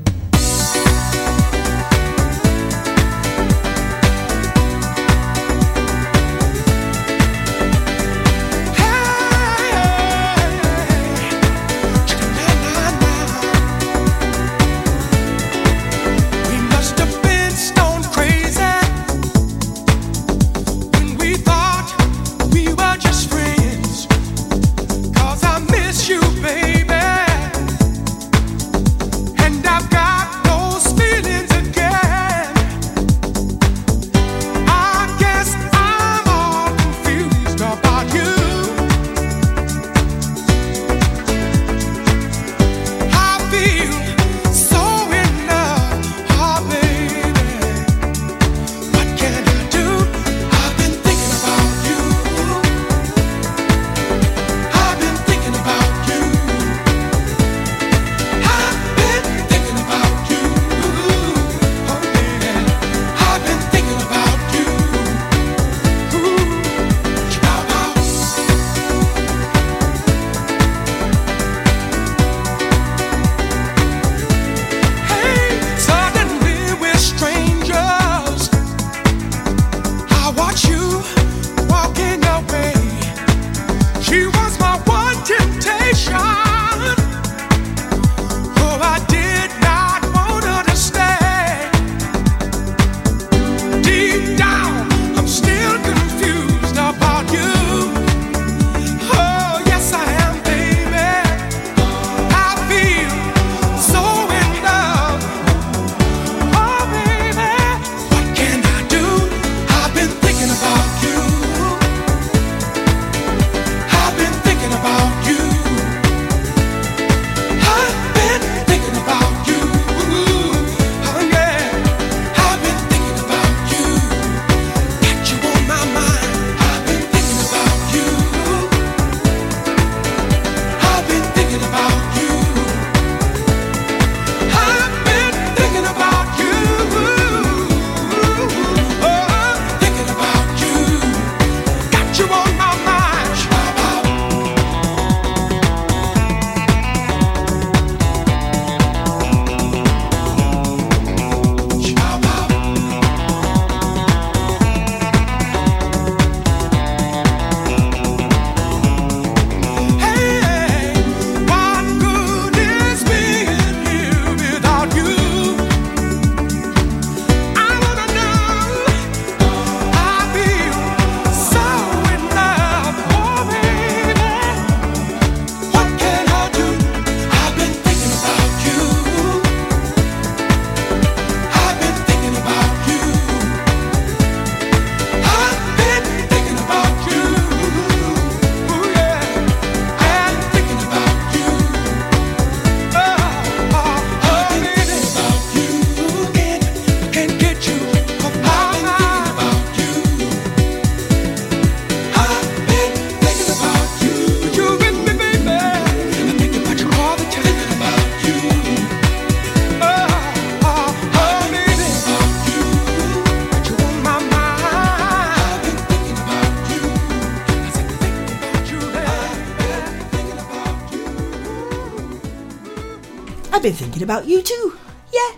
[223.61, 224.75] I've been thinking about you too.
[225.13, 225.35] Yeah.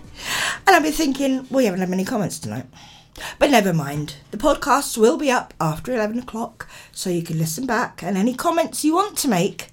[0.66, 2.64] And I've been thinking, we haven't had many comments tonight.
[3.38, 4.16] But never mind.
[4.30, 8.02] The podcasts will be up after 11 o'clock, so you can listen back.
[8.02, 9.72] And any comments you want to make,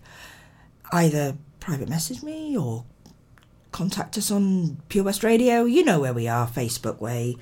[0.91, 2.83] either private message me or
[3.71, 5.63] contact us on Pure West Radio.
[5.63, 7.37] You know where we are, Facebook way.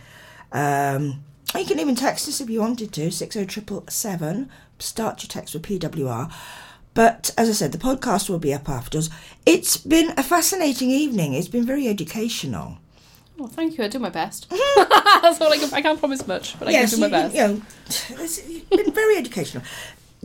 [0.52, 1.24] Um,
[1.58, 4.48] you can even text us if you wanted to, 60777.
[4.78, 6.32] Start your text with PWR.
[6.93, 9.10] But as I said, the podcast will be up afterwards.
[9.45, 11.34] It's been a fascinating evening.
[11.34, 12.78] It's been very educational.
[13.38, 13.84] Well, thank you.
[13.84, 14.49] I do my best.
[14.75, 15.73] That's all I can.
[15.73, 17.36] I can't promise much, but I can do my best.
[17.36, 19.63] You know, it's been very educational.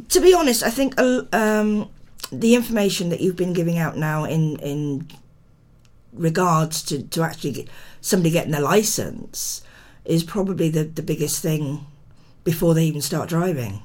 [0.09, 1.88] To be honest, I think uh, um,
[2.33, 5.07] the information that you've been giving out now in in
[6.12, 7.68] regards to, to actually get
[8.00, 9.62] somebody getting their license
[10.05, 11.87] is probably the, the biggest thing
[12.44, 13.83] before they even start driving.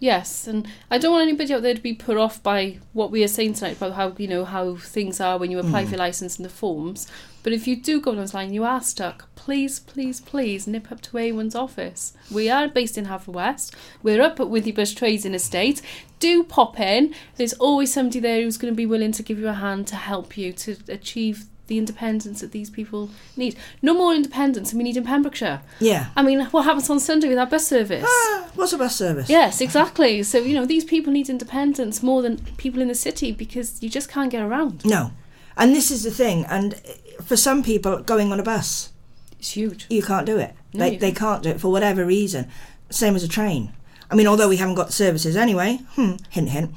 [0.00, 3.24] Yes, and I don't want anybody out there to be put off by what we
[3.24, 5.86] are saying tonight about how you know how things are when you apply hmm.
[5.86, 7.08] for your license and the forms.
[7.42, 9.34] But if you do go down this line, you are stuck.
[9.34, 12.12] Please, please, please nip up to A1's office.
[12.30, 13.74] We are based in Haverfordwest.
[14.02, 15.82] We're up at Withybush Trading Estate.
[16.18, 17.14] Do pop in.
[17.36, 19.96] There's always somebody there who's going to be willing to give you a hand to
[19.96, 23.56] help you to achieve the independence that these people need.
[23.80, 25.60] No more independence than we need in Pembrokeshire.
[25.80, 26.08] Yeah.
[26.16, 28.04] I mean, what happens on Sunday with our bus service?
[28.06, 29.28] Ah, what's a bus service?
[29.30, 30.22] Yes, exactly.
[30.24, 33.88] So, you know, these people need independence more than people in the city because you
[33.88, 34.84] just can't get around.
[34.84, 35.12] No.
[35.56, 36.44] And this is the thing.
[36.46, 36.74] And
[37.22, 38.92] for some people, going on a bus,
[39.38, 39.86] It's huge.
[39.90, 40.54] you can't do it.
[40.74, 42.48] No, they, they can't do it for whatever reason.
[42.90, 43.72] Same as a train.
[44.10, 46.70] I mean, although we haven't got services anyway, hmm, hint, hint,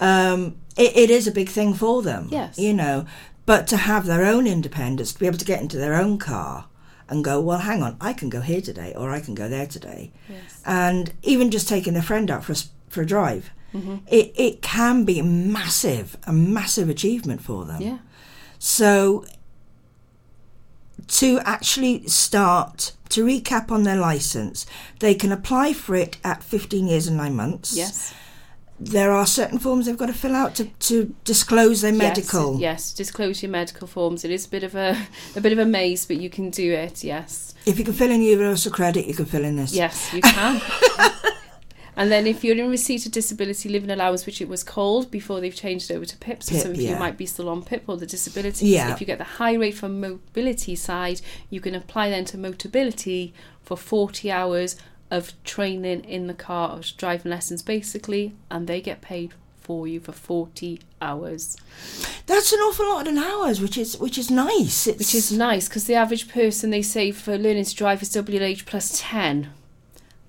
[0.00, 2.28] um, it, it is a big thing for them.
[2.30, 2.58] Yes.
[2.58, 3.04] You know,
[3.46, 6.66] but to have their own independence, to be able to get into their own car
[7.08, 9.66] and go, well, hang on, I can go here today or I can go there
[9.66, 10.12] today.
[10.28, 10.62] Yes.
[10.64, 12.56] And even just taking their friend out for a,
[12.88, 13.96] for a drive, Mm-hmm.
[14.06, 17.80] it, it can be massive, a massive achievement for them.
[17.80, 17.98] Yeah.
[18.58, 19.24] So
[21.08, 24.66] to actually start to recap on their license,
[25.00, 27.74] they can apply for it at 15 years and 9 months.
[27.74, 28.12] Yes.
[28.84, 32.54] There are certain forms they've got to fill out to, to disclose their medical.
[32.54, 34.24] Yes, yes, disclose your medical forms.
[34.24, 36.72] It is a bit of a a bit of a maze, but you can do
[36.72, 37.04] it.
[37.04, 37.54] Yes.
[37.64, 39.72] If you can fill in universal credit, you can fill in this.
[39.72, 40.60] Yes, you can.
[41.96, 45.40] and then if you're in receipt of disability living allowance, which it was called before
[45.40, 46.90] they've changed it over to PIP, so PIP, some of yeah.
[46.90, 48.66] you might be still on PIP or the disability.
[48.66, 48.92] Yeah.
[48.92, 53.32] If you get the high rate for mobility side, you can apply then to Motability
[53.62, 54.76] for 40 hours
[55.12, 60.00] of training in the car, or driving lessons basically, and they get paid for you
[60.00, 61.56] for 40 hours.
[62.26, 64.86] That's an awful lot of hours, which is which is nice.
[64.86, 68.16] It's, Which is nice because the average person they say for learning to drive is
[68.16, 69.50] WH plus 10,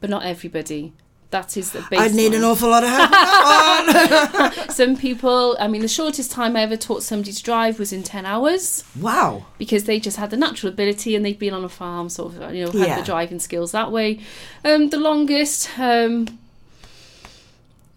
[0.01, 0.91] but not everybody.
[1.33, 1.97] That is the baseline.
[1.97, 3.11] I'd need an awful lot of help.
[4.61, 4.69] on.
[4.69, 8.03] Some people, I mean, the shortest time I ever taught somebody to drive was in
[8.03, 9.47] 10 hours wow.
[9.57, 12.53] because they just had the natural ability and they'd been on a farm, sort of,
[12.53, 12.99] you know, had Yeah.
[12.99, 14.19] the driving skills that way.
[14.63, 16.27] Um, the longest, um,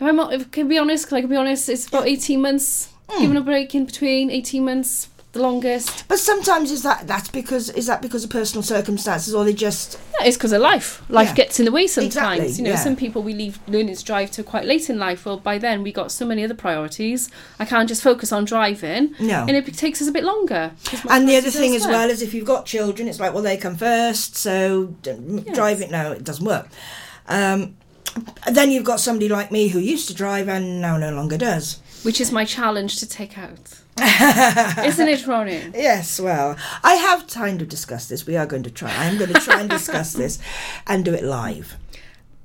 [0.01, 2.07] if I'm not, if I can be honest, can I can be honest, it's about
[2.09, 6.07] 18 months, given a break in between, 18 months, the longest.
[6.09, 9.99] But sometimes is that that's because is that because of personal circumstances or they just
[10.20, 11.03] Yeah, it's because of life.
[11.09, 11.35] Life Yeah.
[11.35, 12.40] gets in the way sometimes.
[12.40, 12.77] Exactly, you know, yeah.
[12.77, 15.25] some people we leave learning to drive to quite late in life.
[15.27, 17.31] Well, by then we got so many other priorities.
[17.59, 19.14] I can't just focus on driving.
[19.20, 19.44] No.
[19.46, 20.72] And it takes us a bit longer.
[21.09, 23.57] And the other thing as well is if you've got children, it's like, well, they
[23.57, 25.90] come first, so d- drive it.
[25.90, 26.68] No, it doesn't work.
[27.29, 27.77] Um,
[28.51, 31.81] then you've got somebody like me who used to drive and now no longer does.
[32.03, 33.81] Which is my challenge to take out.
[33.98, 35.62] Isn't it, Ronnie?
[35.74, 38.26] Yes, well, I have kind of discussed this.
[38.26, 38.92] We are going to try.
[38.94, 40.38] I'm going to try and discuss this
[40.87, 41.76] and do it live.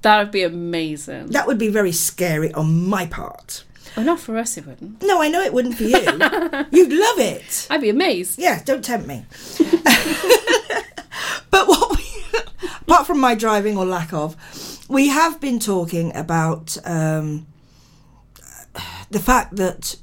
[0.02, 1.28] That would be amazing.
[1.28, 3.64] That would be very scary on my part.
[3.98, 5.02] Oh, not for us, it wouldn't.
[5.04, 5.90] No, I know it wouldn't for you.
[6.72, 7.68] You'd love it.
[7.70, 8.40] I'd be amazed.
[8.40, 9.26] Yeah, don't tempt me.
[11.52, 12.06] but what we,
[12.82, 14.38] apart from my driving or lack of,
[14.90, 17.48] we have been talking about um,
[19.10, 19.98] the fact that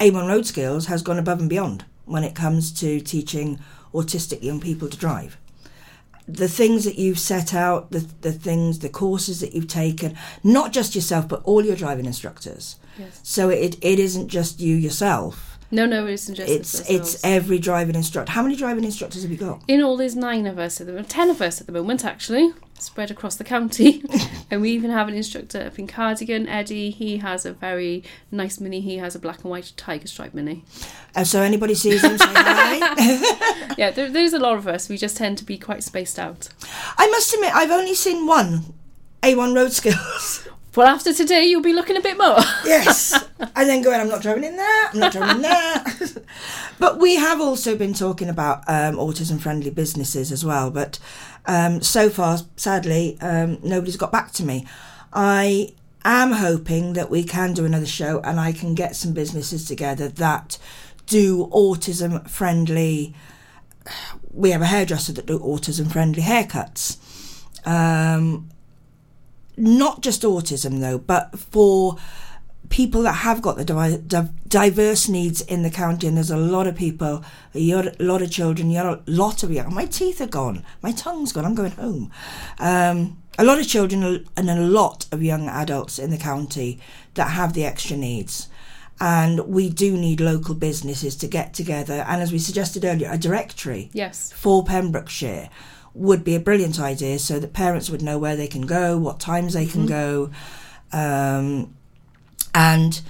[0.00, 3.60] A1 Road Skills has gone above and beyond when it comes to teaching
[3.92, 5.36] autistic young people to drive.
[6.26, 10.72] The things that you've set out, the, the things, the courses that you've taken, not
[10.72, 12.76] just yourself, but all your driving instructors.
[12.98, 13.20] Yes.
[13.22, 15.58] So it, it isn't just you yourself.
[15.70, 18.32] No, no, it isn't just It's us it's every driving instructor.
[18.32, 19.62] How many driving instructors have you got?
[19.68, 22.04] In all, there's nine of us at the moment, ten of us at the moment,
[22.04, 24.02] actually, spread across the county.
[24.50, 26.90] and we even have an instructor up in Cardigan, Eddie.
[26.90, 28.80] He has a very nice mini.
[28.80, 30.64] He has a black and white tiger stripe mini.
[31.14, 33.74] Uh, so anybody sees him, say hi.
[33.78, 34.88] Yeah, there, there's a lot of us.
[34.88, 36.48] We just tend to be quite spaced out.
[36.98, 38.74] I must admit, I've only seen one
[39.22, 40.48] A1 Road Skills.
[40.76, 42.38] Well, after today, you'll be looking a bit more.
[42.64, 43.12] Yes.
[43.40, 45.84] and then going, I'm not driving in there, I'm not driving in there.
[46.78, 50.70] but we have also been talking about um, autism friendly businesses as well.
[50.70, 51.00] But
[51.46, 54.66] um, so far, sadly, um, nobody's got back to me.
[55.12, 55.72] I
[56.04, 60.08] am hoping that we can do another show and I can get some businesses together
[60.08, 60.58] that
[61.06, 63.14] do autism friendly.
[64.32, 66.98] We have a hairdresser that do autism friendly haircuts.
[67.66, 68.49] Um,
[69.60, 71.96] not just autism though, but for
[72.68, 76.76] people that have got the diverse needs in the county, and there's a lot of
[76.76, 79.74] people, a lot of children, a lot of young.
[79.74, 81.44] My teeth are gone, my tongue's gone.
[81.44, 82.10] I'm going home.
[82.58, 86.78] Um, a lot of children and a lot of young adults in the county
[87.14, 88.48] that have the extra needs.
[89.02, 92.04] And we do need local businesses to get together.
[92.06, 94.30] And as we suggested earlier, a directory Yes.
[94.32, 95.48] for Pembrokeshire
[95.94, 99.18] would be a brilliant idea so that parents would know where they can go, what
[99.20, 100.30] times they can go.
[100.92, 101.74] Um,
[102.54, 103.00] and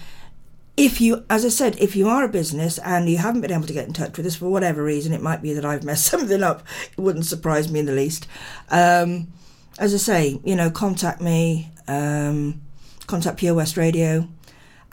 [0.76, 3.66] if you, as I said, if you are a business and you haven't been able
[3.66, 6.07] to get in touch with us for whatever reason, it might be that I've messed
[6.11, 6.62] something up.
[6.93, 8.26] It wouldn't surprise me in the least.
[8.70, 9.33] Um,
[9.78, 12.61] as I say, you know, contact me, um,
[13.07, 14.28] contact Pure West Radio,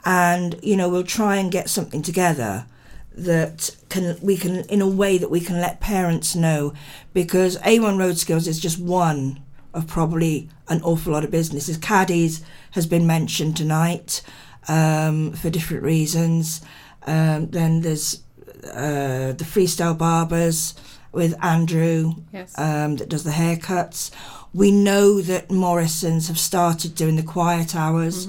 [0.05, 2.65] and you know we'll try and get something together
[3.17, 6.73] that can we can in a way that we can let parents know
[7.13, 9.41] because A1 Road Skills is just one
[9.73, 11.77] of probably an awful lot of businesses.
[11.77, 12.41] Caddies
[12.71, 14.21] has been mentioned tonight
[14.67, 16.61] um, for different reasons.
[17.05, 18.21] Um, then there's
[18.65, 20.73] uh, the Freestyle Barbers
[21.11, 22.57] with Andrew Yes.
[22.59, 24.11] um, that does the haircuts.
[24.53, 28.27] We know that Morrison's have started doing the quiet hours,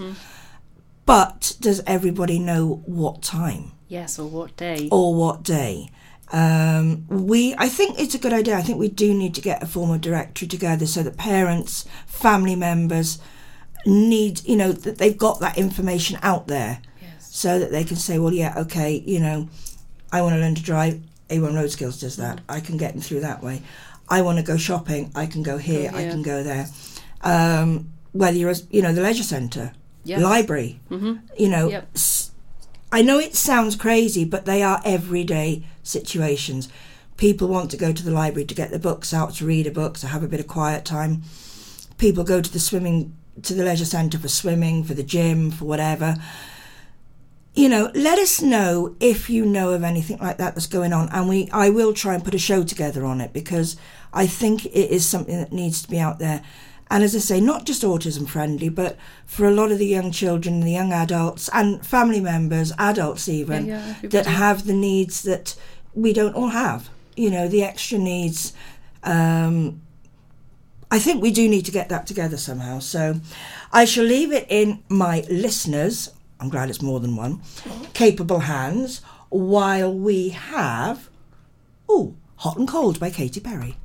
[1.07, 3.72] but does everybody know what time?
[3.89, 4.89] Yes, or what day?
[4.93, 5.91] or what day.
[6.30, 8.57] Um, we, I think it's a good idea.
[8.57, 12.55] I think we do need to get a formal directory together so that parents, family
[12.55, 13.18] members
[13.86, 17.28] need, you know, that they've got that information out there Yes.
[17.34, 19.49] so that they can say, well, yeah, okay, you know,
[20.12, 21.01] I want to learn to drive.
[21.30, 22.41] A1 Road Skills does that.
[22.49, 23.62] I can get them through that way.
[24.09, 25.11] I want to go shopping.
[25.14, 25.91] I can go here.
[25.95, 26.66] I can go there.
[27.22, 29.72] Um, whether you're, you know, the leisure centre,
[30.05, 30.22] Yes.
[30.22, 31.89] library, you know, Yep.
[31.95, 32.30] s-
[32.91, 36.68] I know it sounds crazy, but they are everyday situations.
[37.18, 39.70] People want to go to the library to get their books out, to read a
[39.70, 41.22] book, to have a bit of quiet time.
[41.99, 45.66] People go to the swimming, to the leisure centre for swimming, for the gym, for
[45.66, 46.16] whatever.
[47.55, 51.09] You know, let us know if you know of anything like that that's going on,
[51.11, 53.76] and we, I will try and put a show together on it because
[54.12, 56.43] I think it is something that needs to be out there.
[56.91, 60.11] And as I say, not just autism friendly, but for a lot of the young
[60.11, 65.22] children, the young adults, and family members, adults even, Yeah, yeah, that have the needs
[65.22, 65.55] that
[65.95, 66.89] we don't all have.
[67.16, 68.53] You know, the extra needs.
[69.03, 69.82] Um,
[70.91, 72.78] I think we do need to get that together somehow.
[72.78, 73.20] So
[73.72, 76.11] I shall leave it in my listeners,
[76.41, 77.43] I'm glad it's more than one,
[77.93, 81.11] capable hands while we have,
[81.89, 83.76] oh, Hot and Cold by Katy Perry.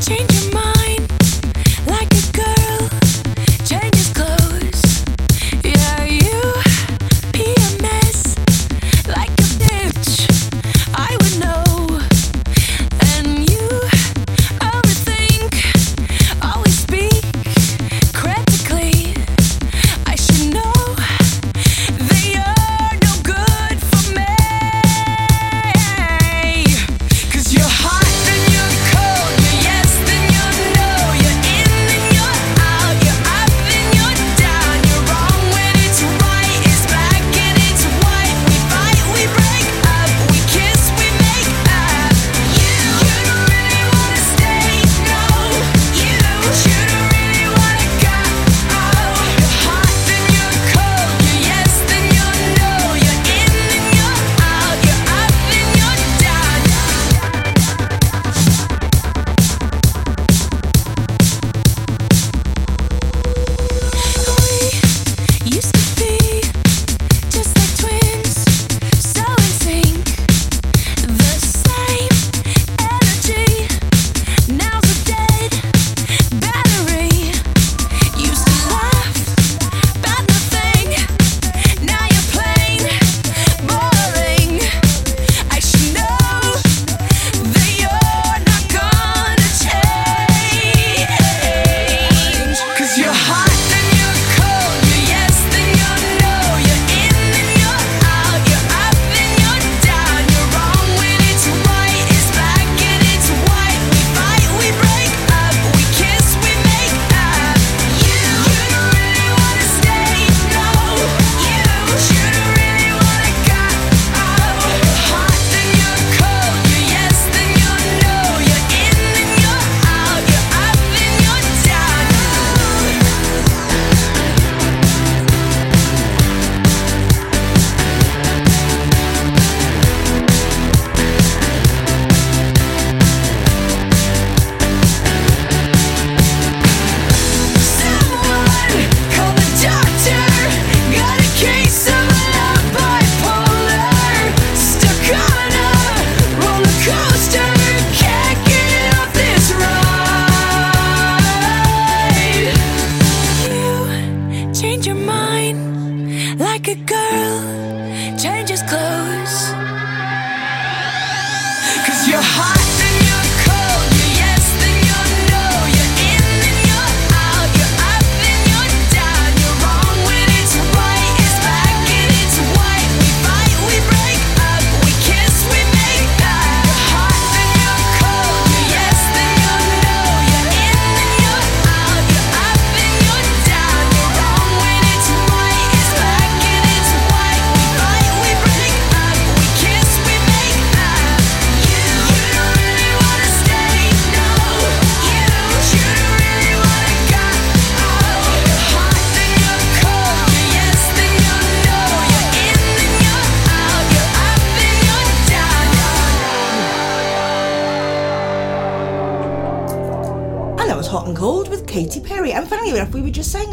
[0.00, 0.77] Change your mind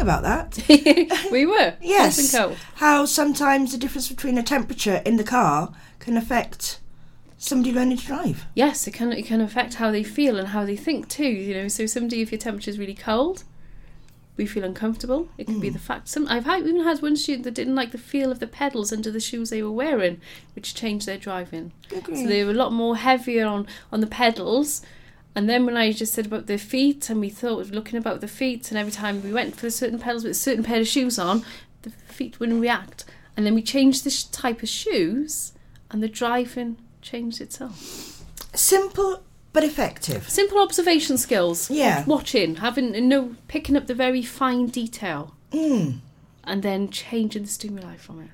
[0.06, 1.28] about that.
[1.32, 1.74] we were.
[1.82, 2.34] Yes.
[2.76, 6.80] How sometimes the difference between a temperature in the car can affect
[7.38, 8.46] somebody learning to drive.
[8.54, 11.28] Yes, it can it can affect how they feel and how they think too.
[11.28, 13.44] You know, so somebody if your temperature is really cold,
[14.36, 15.28] we feel uncomfortable.
[15.38, 15.74] It could be mm.
[15.74, 16.08] the fact.
[16.08, 18.92] Some I've had, even had one student that didn't like the feel of the pedals
[18.92, 20.20] under the shoes they were wearing,
[20.54, 21.72] which changed their driving.
[21.94, 22.22] Agree.
[22.22, 24.82] So they were a lot more heavier on on the pedals.
[25.36, 28.20] And then when I just said about the feet, and we thought of looking about
[28.22, 30.88] the feet, and every time we went for certain pedals with a certain pair of
[30.88, 31.44] shoes on,
[31.82, 33.04] the feet wouldn't react.
[33.36, 35.52] And then we changed the type of shoes,
[35.90, 38.24] and the driving changed itself.
[38.54, 39.22] Simple
[39.52, 40.28] but effective.
[40.28, 41.70] Simple observation skills.
[41.70, 41.98] Yeah.
[42.00, 45.98] Watch- Watching, having you know, picking up the very fine detail, Mm.
[46.44, 48.30] and then changing the stimuli from it.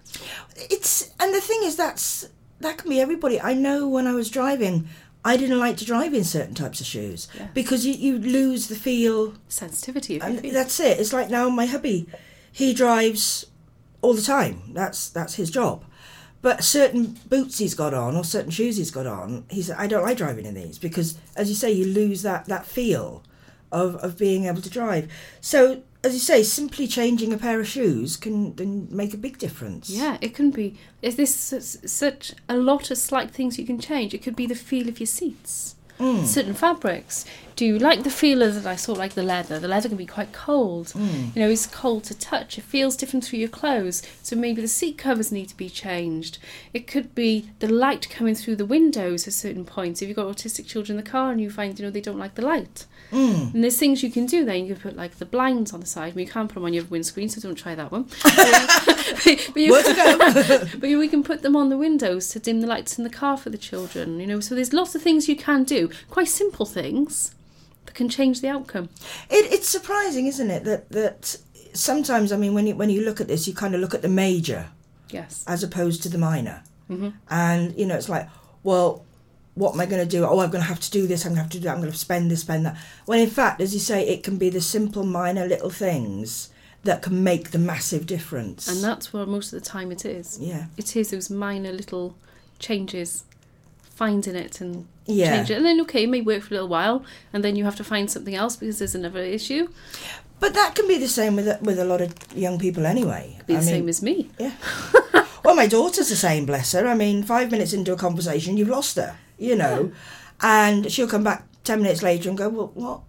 [0.71, 2.29] It's and the thing is that's
[2.61, 3.41] that can be everybody.
[3.41, 4.89] I know when I was driving,
[5.25, 7.47] I didn't like to drive in certain types of shoes Yeah.
[7.55, 10.53] because you, you lose the feel Sensitivity of your and feet.
[10.53, 10.99] that's it.
[10.99, 12.09] It's like now my hubby,
[12.51, 13.47] he drives
[14.01, 14.63] all the time.
[14.75, 15.85] That's that's his job.
[16.41, 19.87] But certain boots he's got on or certain shoes he's got on, he said, I
[19.87, 23.23] don't like driving in these because, as you say, you lose that that feel
[23.71, 25.09] of of being able to drive.
[25.41, 29.39] So, as you say, simply changing a pair of shoes can, can make a big
[29.39, 29.89] difference.
[29.89, 30.77] Yeah, it can be.
[31.01, 31.35] Is this
[31.87, 34.13] such a lot of slight things you can change?
[34.13, 35.77] It could be the feel of your seats.
[36.01, 36.27] Mm.
[36.27, 37.25] Certain fabrics.
[37.57, 38.67] Do you like the feel of that?
[38.67, 39.59] I saw like the leather.
[39.59, 40.89] The leather can be quite cold.
[40.89, 41.35] Mm.
[41.37, 42.59] You know, it's cold to touch.
[42.59, 44.03] It feels different through your clothes.
[44.23, 46.39] So maybe the seat covers need to be changed.
[46.73, 50.01] It could be the light coming through the windows at certain points.
[50.01, 52.19] If you've got autistic children in the car and you find you know they don't
[52.19, 53.53] like the light, Mm.
[53.53, 54.65] and there's things you can do then.
[54.65, 56.13] You can put like the blinds on the side.
[56.13, 58.05] I mean, you can't put them on your windscreen, so don't try that one.
[58.23, 59.73] but you,
[60.81, 63.37] but we can put them on the windows to dim the lights in the car
[63.37, 64.19] for the children.
[64.19, 65.91] You know, so there's lots of things you can do.
[66.09, 67.35] Quite simple things
[67.95, 68.89] can change the outcome.
[69.31, 71.37] It, it's surprising, isn't it, that that
[71.75, 74.03] sometimes I mean when you when you look at this, you kind of look at
[74.03, 74.69] the major
[75.11, 75.45] Yes.
[75.47, 77.11] as opposed to the minor, mm-hmm.
[77.29, 78.29] and you know it's like,
[78.63, 79.05] well,
[79.55, 80.25] what am I going to do?
[80.25, 81.25] Oh, I'm going to have to do this.
[81.25, 81.75] I'm going to have to do that.
[81.75, 82.77] I'm going to spend this, spend that.
[83.05, 86.49] When in fact, as you say, it can be the simple, minor little things
[86.85, 88.67] that can make the massive difference.
[88.69, 90.39] And that's where most of the time it is.
[90.41, 92.17] yeah, It is those minor little
[92.59, 93.25] changes,
[93.83, 95.37] finding it and Yeah.
[95.37, 95.57] change it.
[95.57, 97.85] And then, okay, it may work for a little while, and then you have to
[97.85, 99.69] find something else because there's another issue.
[100.41, 103.39] but that can be the same with with a lot of young people anyway.
[103.47, 104.31] Be I the mean, same as me.
[104.39, 104.53] Yeah.
[105.45, 106.87] well, my daughter's the same, bless her.
[106.87, 109.93] I mean, five minutes into a conversation, you've lost her, you know,
[110.41, 113.01] and she'll come back ten minutes later and go, well, what?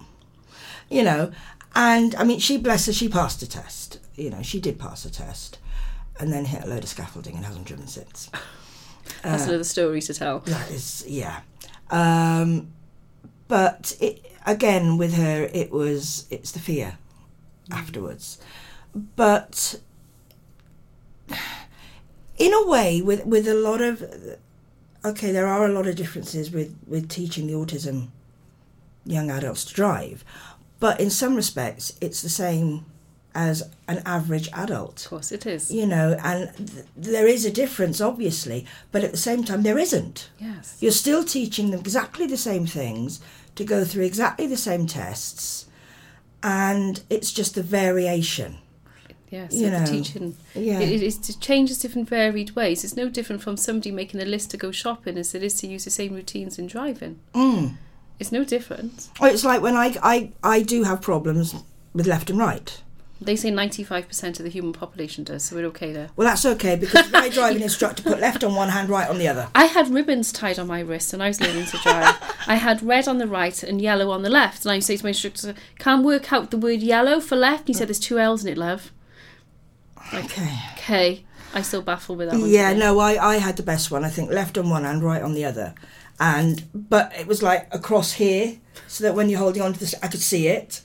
[0.90, 1.32] You know,
[1.74, 3.98] and I mean, she, bless her, she passed the test.
[4.14, 5.58] You know, she did pass the test
[6.20, 8.30] and then hit a load of scaffolding and hasn't driven since.
[9.22, 10.38] That's Uh, another story to tell.
[10.40, 11.40] That is, yeah.
[11.90, 12.72] Um,
[13.48, 16.98] but it, again, with her, it was, it's the fear
[17.70, 18.38] afterwards.
[18.94, 19.80] But
[22.38, 24.02] in a way, with, with a lot of,
[25.04, 28.08] okay, there are a lot of differences with, with teaching the autism
[29.04, 30.24] young adults to drive.
[30.80, 32.86] But in some respects, it's the same
[33.34, 35.70] as an average adult Of course, it is.
[35.70, 39.78] you know, and th- there is a difference, obviously, but at the same time, there
[39.78, 40.30] isn't.
[40.38, 40.76] Yes.
[40.80, 43.20] You're still teaching them exactly the same things
[43.56, 45.66] to go through exactly the same tests,
[46.42, 48.58] and it's just a variation.
[49.30, 50.36] Yes, you so know, teaching.
[50.54, 50.78] yeah.
[50.78, 52.84] It, it, it changes different varied ways.
[52.84, 55.66] It's no different from somebody making a list to go shopping as it is to
[55.66, 57.18] use the same routines in driving.
[57.34, 57.74] Mm.
[58.20, 59.08] It's no different.
[59.20, 61.52] Or it's like when I, I, I do have problems
[61.92, 62.80] with left and right.
[63.24, 66.10] They say 95% of the human population does, so we're okay there.
[66.16, 69.28] Well, that's okay because my driving instructor put left on one hand, right on the
[69.28, 69.48] other.
[69.54, 72.16] I had ribbons tied on my wrist and I was learning to drive.
[72.46, 74.64] I had red on the right and yellow on the left.
[74.64, 77.36] And I used to say to my instructor, can't work out the word yellow for
[77.36, 77.60] left.
[77.60, 78.92] And he said, there's two L's in it, love.
[80.12, 80.58] Okay.
[80.74, 81.24] Okay.
[81.54, 82.50] I still baffle with that one.
[82.50, 82.80] Yeah, today.
[82.80, 84.04] no, I, I had the best one.
[84.04, 85.74] I think left on one hand, right on the other,
[86.18, 88.58] and but it was like across here,
[88.88, 90.82] so that when you're holding on to this, I could see it.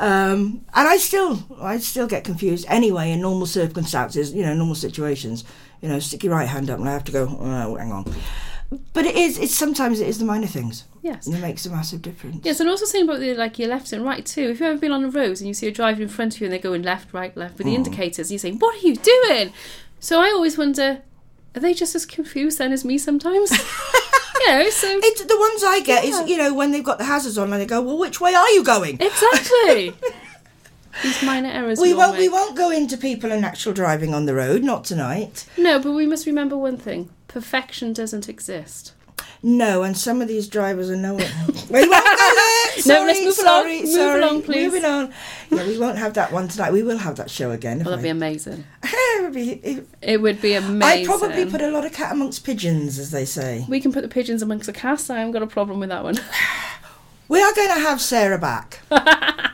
[0.00, 4.74] Um, and I still, I still get confused anyway in normal circumstances, you know, normal
[4.74, 5.44] situations.
[5.82, 7.28] You know, stick your right hand up, and I have to go.
[7.38, 8.04] Oh, hang on.
[8.92, 9.38] But it is.
[9.38, 10.84] It's sometimes it is the minor things.
[11.02, 11.26] Yes.
[11.26, 12.44] and it makes a massive difference.
[12.44, 14.42] Yes, and also saying about the, like your left and right too.
[14.50, 16.40] If you've ever been on the roads and you see a driver in front of
[16.40, 18.86] you and they're going left, right, left with the indicators, and you say, "What are
[18.86, 19.52] you doing?"
[19.98, 21.02] So I always wonder,
[21.54, 23.50] are they just as confused then as me sometimes?
[24.40, 26.22] you know, so It's the ones I get Yeah.
[26.22, 28.34] is you know when they've got the hazards on and they go, well, which way
[28.34, 28.98] are you going?
[29.00, 29.92] exactly
[31.02, 31.80] these minor errors.
[31.80, 32.18] we won't.
[32.18, 34.62] We won't go into people and actual driving on the road.
[34.62, 35.46] Not tonight.
[35.56, 38.92] No, but we must remember one thing: perfection doesn't exist.
[39.42, 41.30] No, and some of these drivers are nowhere.
[41.70, 42.82] we won't go there.
[42.82, 43.84] Sorry, let's move sorry, along.
[43.84, 44.22] Move sorry.
[44.22, 44.64] along, please.
[44.66, 45.14] Moving on.
[45.50, 46.72] Yeah, we won't have that one tonight.
[46.72, 47.78] We will have that show again.
[47.78, 48.64] Well, that'd be amazing.
[49.12, 49.50] It would be.
[49.52, 50.82] it- It would be amazing.
[51.02, 53.66] I'd probably put a lot of cat amongst pigeons, as they say.
[53.68, 55.10] We can put the pigeons amongst the cast.
[55.10, 56.16] I haven't got a problem with that one.
[57.28, 58.80] We are going to have Sarah back.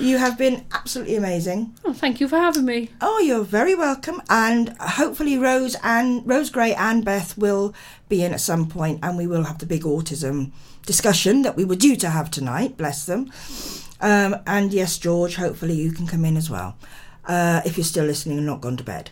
[0.00, 1.74] you have been absolutely amazing.
[1.84, 2.90] Oh, thank you for having me.
[3.00, 4.20] Oh, you're very welcome.
[4.28, 7.72] And hopefully, Rose and Rose Gray and Beth will
[8.08, 10.50] be in at some point, and we will have the big autism
[10.86, 12.76] discussion that we were due to have tonight.
[12.76, 13.30] Bless them.
[14.00, 16.76] Um, and yes, George, hopefully you can come in as well
[17.24, 19.10] uh, if you're still listening and not gone to bed.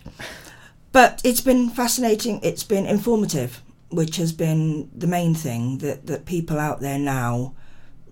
[0.93, 2.41] But it's been fascinating.
[2.43, 7.55] It's been informative, which has been the main thing that that people out there now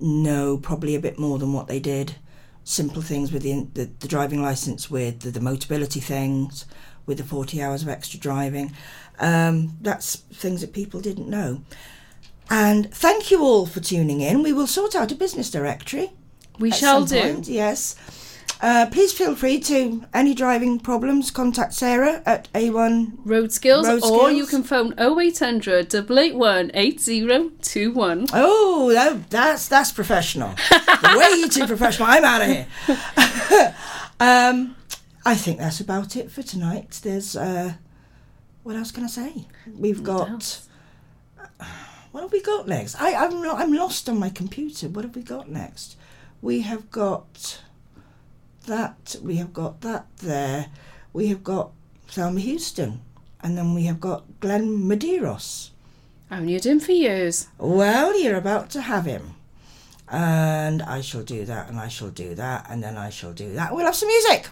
[0.01, 2.17] know probably a bit more than what they did.
[2.65, 6.67] Simple things with the the, the driving license, with the, the motability things,
[7.07, 8.73] with the forty hours of extra driving.
[9.19, 11.63] Um, that's things that people didn't know.
[12.51, 14.43] And thank you all for tuning in.
[14.43, 16.13] We will sort out a business directory.
[16.59, 17.21] We shall do.
[17.21, 17.97] point, yes.
[18.61, 24.03] Uh, please feel free to any driving problems contact Sarah at A1 Road skills, Road
[24.05, 28.27] or you can phone 0800 881 8021.
[28.33, 30.55] Oh, that, that's that's professional.
[31.15, 32.09] Way too professional.
[32.09, 32.67] I'm out of here.
[34.21, 34.77] um,
[35.27, 37.01] I think that's about it for tonight.
[37.03, 37.75] There's uh,
[38.63, 39.47] what else can I say?
[39.77, 40.61] We've got.
[42.13, 42.95] What have we got next?
[43.01, 44.89] I, I'm I'm lost on my computer.
[44.89, 45.97] What have we got next?
[46.45, 47.63] We have got
[48.67, 49.17] that.
[49.23, 50.67] We have got that there.
[51.15, 51.71] We have got
[52.09, 53.01] Thelma Houston,
[53.41, 55.71] and then we have got Glenn Medeiros.
[56.31, 57.49] I haven't used him for years.
[57.57, 59.37] Well, you're about to have him.
[60.07, 63.55] And I shall do that, and I shall do that, and then I shall do
[63.55, 63.75] that.
[63.75, 64.51] We'll have some music.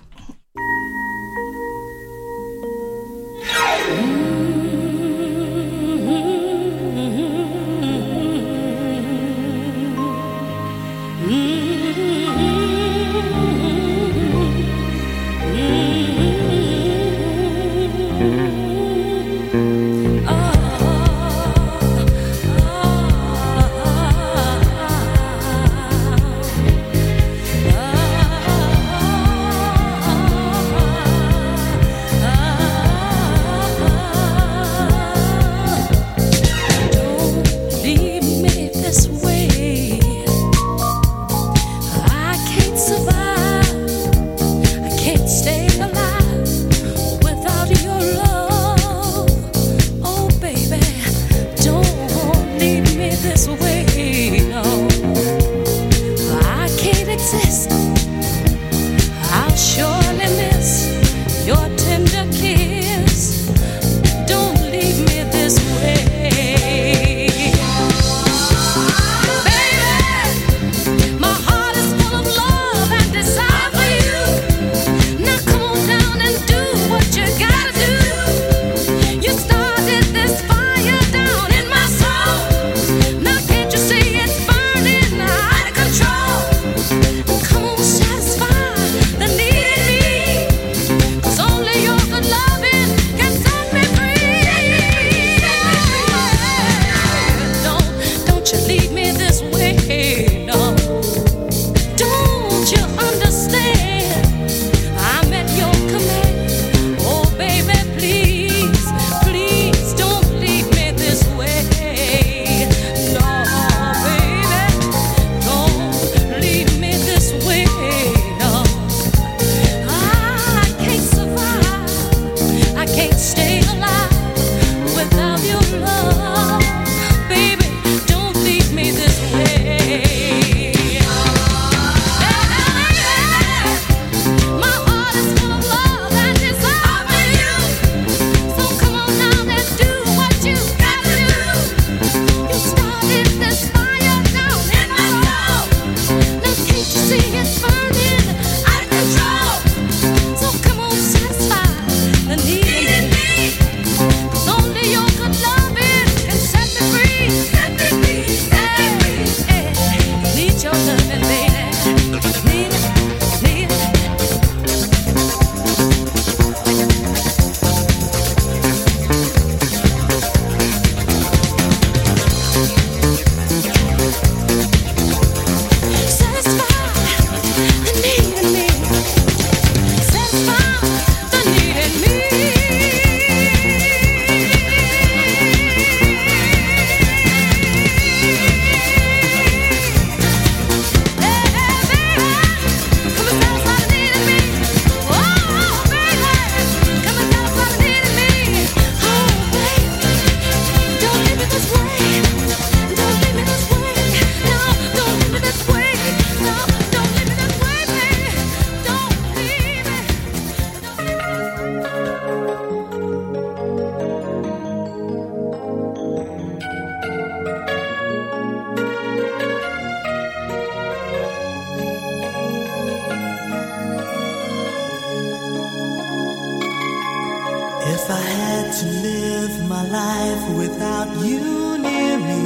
[229.91, 232.45] Life without you near me,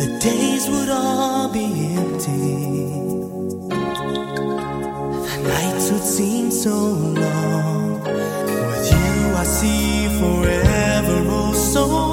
[0.00, 1.66] the days would all be
[1.96, 2.86] empty.
[5.28, 8.00] The nights would seem so long.
[8.02, 12.05] With you, I see forever oh so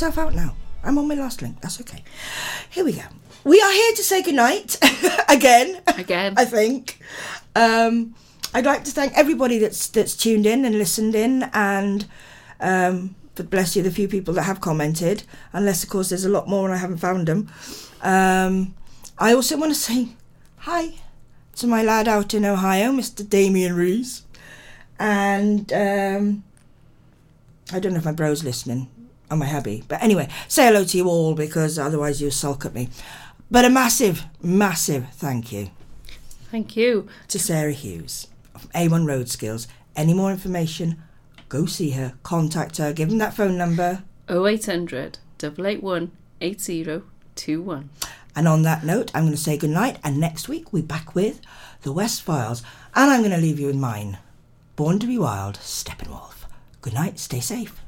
[0.00, 0.54] myself out now.
[0.82, 1.60] I'm on my last link.
[1.60, 2.02] That's okay.
[2.70, 3.02] Here we go.
[3.44, 4.78] We are here to say goodnight
[5.28, 5.82] again.
[5.86, 6.34] Again.
[6.38, 6.98] I think.
[7.54, 8.14] Um,
[8.54, 12.06] I'd like to thank everybody that's that's tuned in and listened in, and
[12.60, 15.24] um, bless you, the few people that have commented.
[15.52, 17.52] Unless, of course, there's a lot more and I haven't found them.
[18.00, 18.74] Um,
[19.18, 20.08] I also want to say
[20.60, 20.94] hi
[21.56, 23.28] to my lad out in Ohio, Mr.
[23.28, 24.22] Damien Rees,
[24.98, 26.42] and um,
[27.70, 28.88] I don't know if my bro's listening
[29.30, 32.74] or my hubby, but anyway, say hello to you all because otherwise you'll sulk at
[32.74, 32.88] me.
[33.50, 35.70] But a massive, massive thank you
[36.50, 37.08] Thank you.
[37.28, 38.28] to Sarah Hughes
[38.58, 39.68] from A1 Road Skills.
[39.96, 41.02] Any more information?
[41.48, 44.02] Go see her, contact her, give them that phone number.
[44.28, 47.90] 0800 881 8021.
[48.36, 49.98] And on that note, I'm going to say goodnight.
[50.04, 51.40] And next week, we're back with
[51.82, 52.62] the West Files.
[52.94, 54.18] And I'm going to leave you with mine
[54.76, 56.44] Born to be Wild, Steppenwolf.
[56.80, 57.79] Good night, stay safe.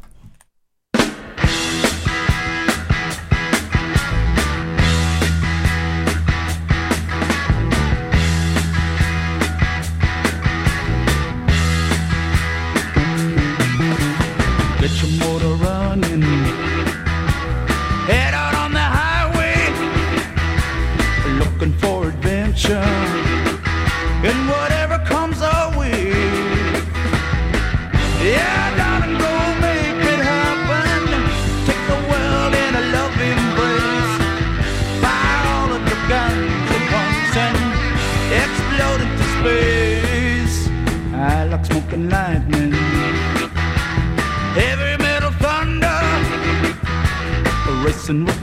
[48.13, 48.42] Dancing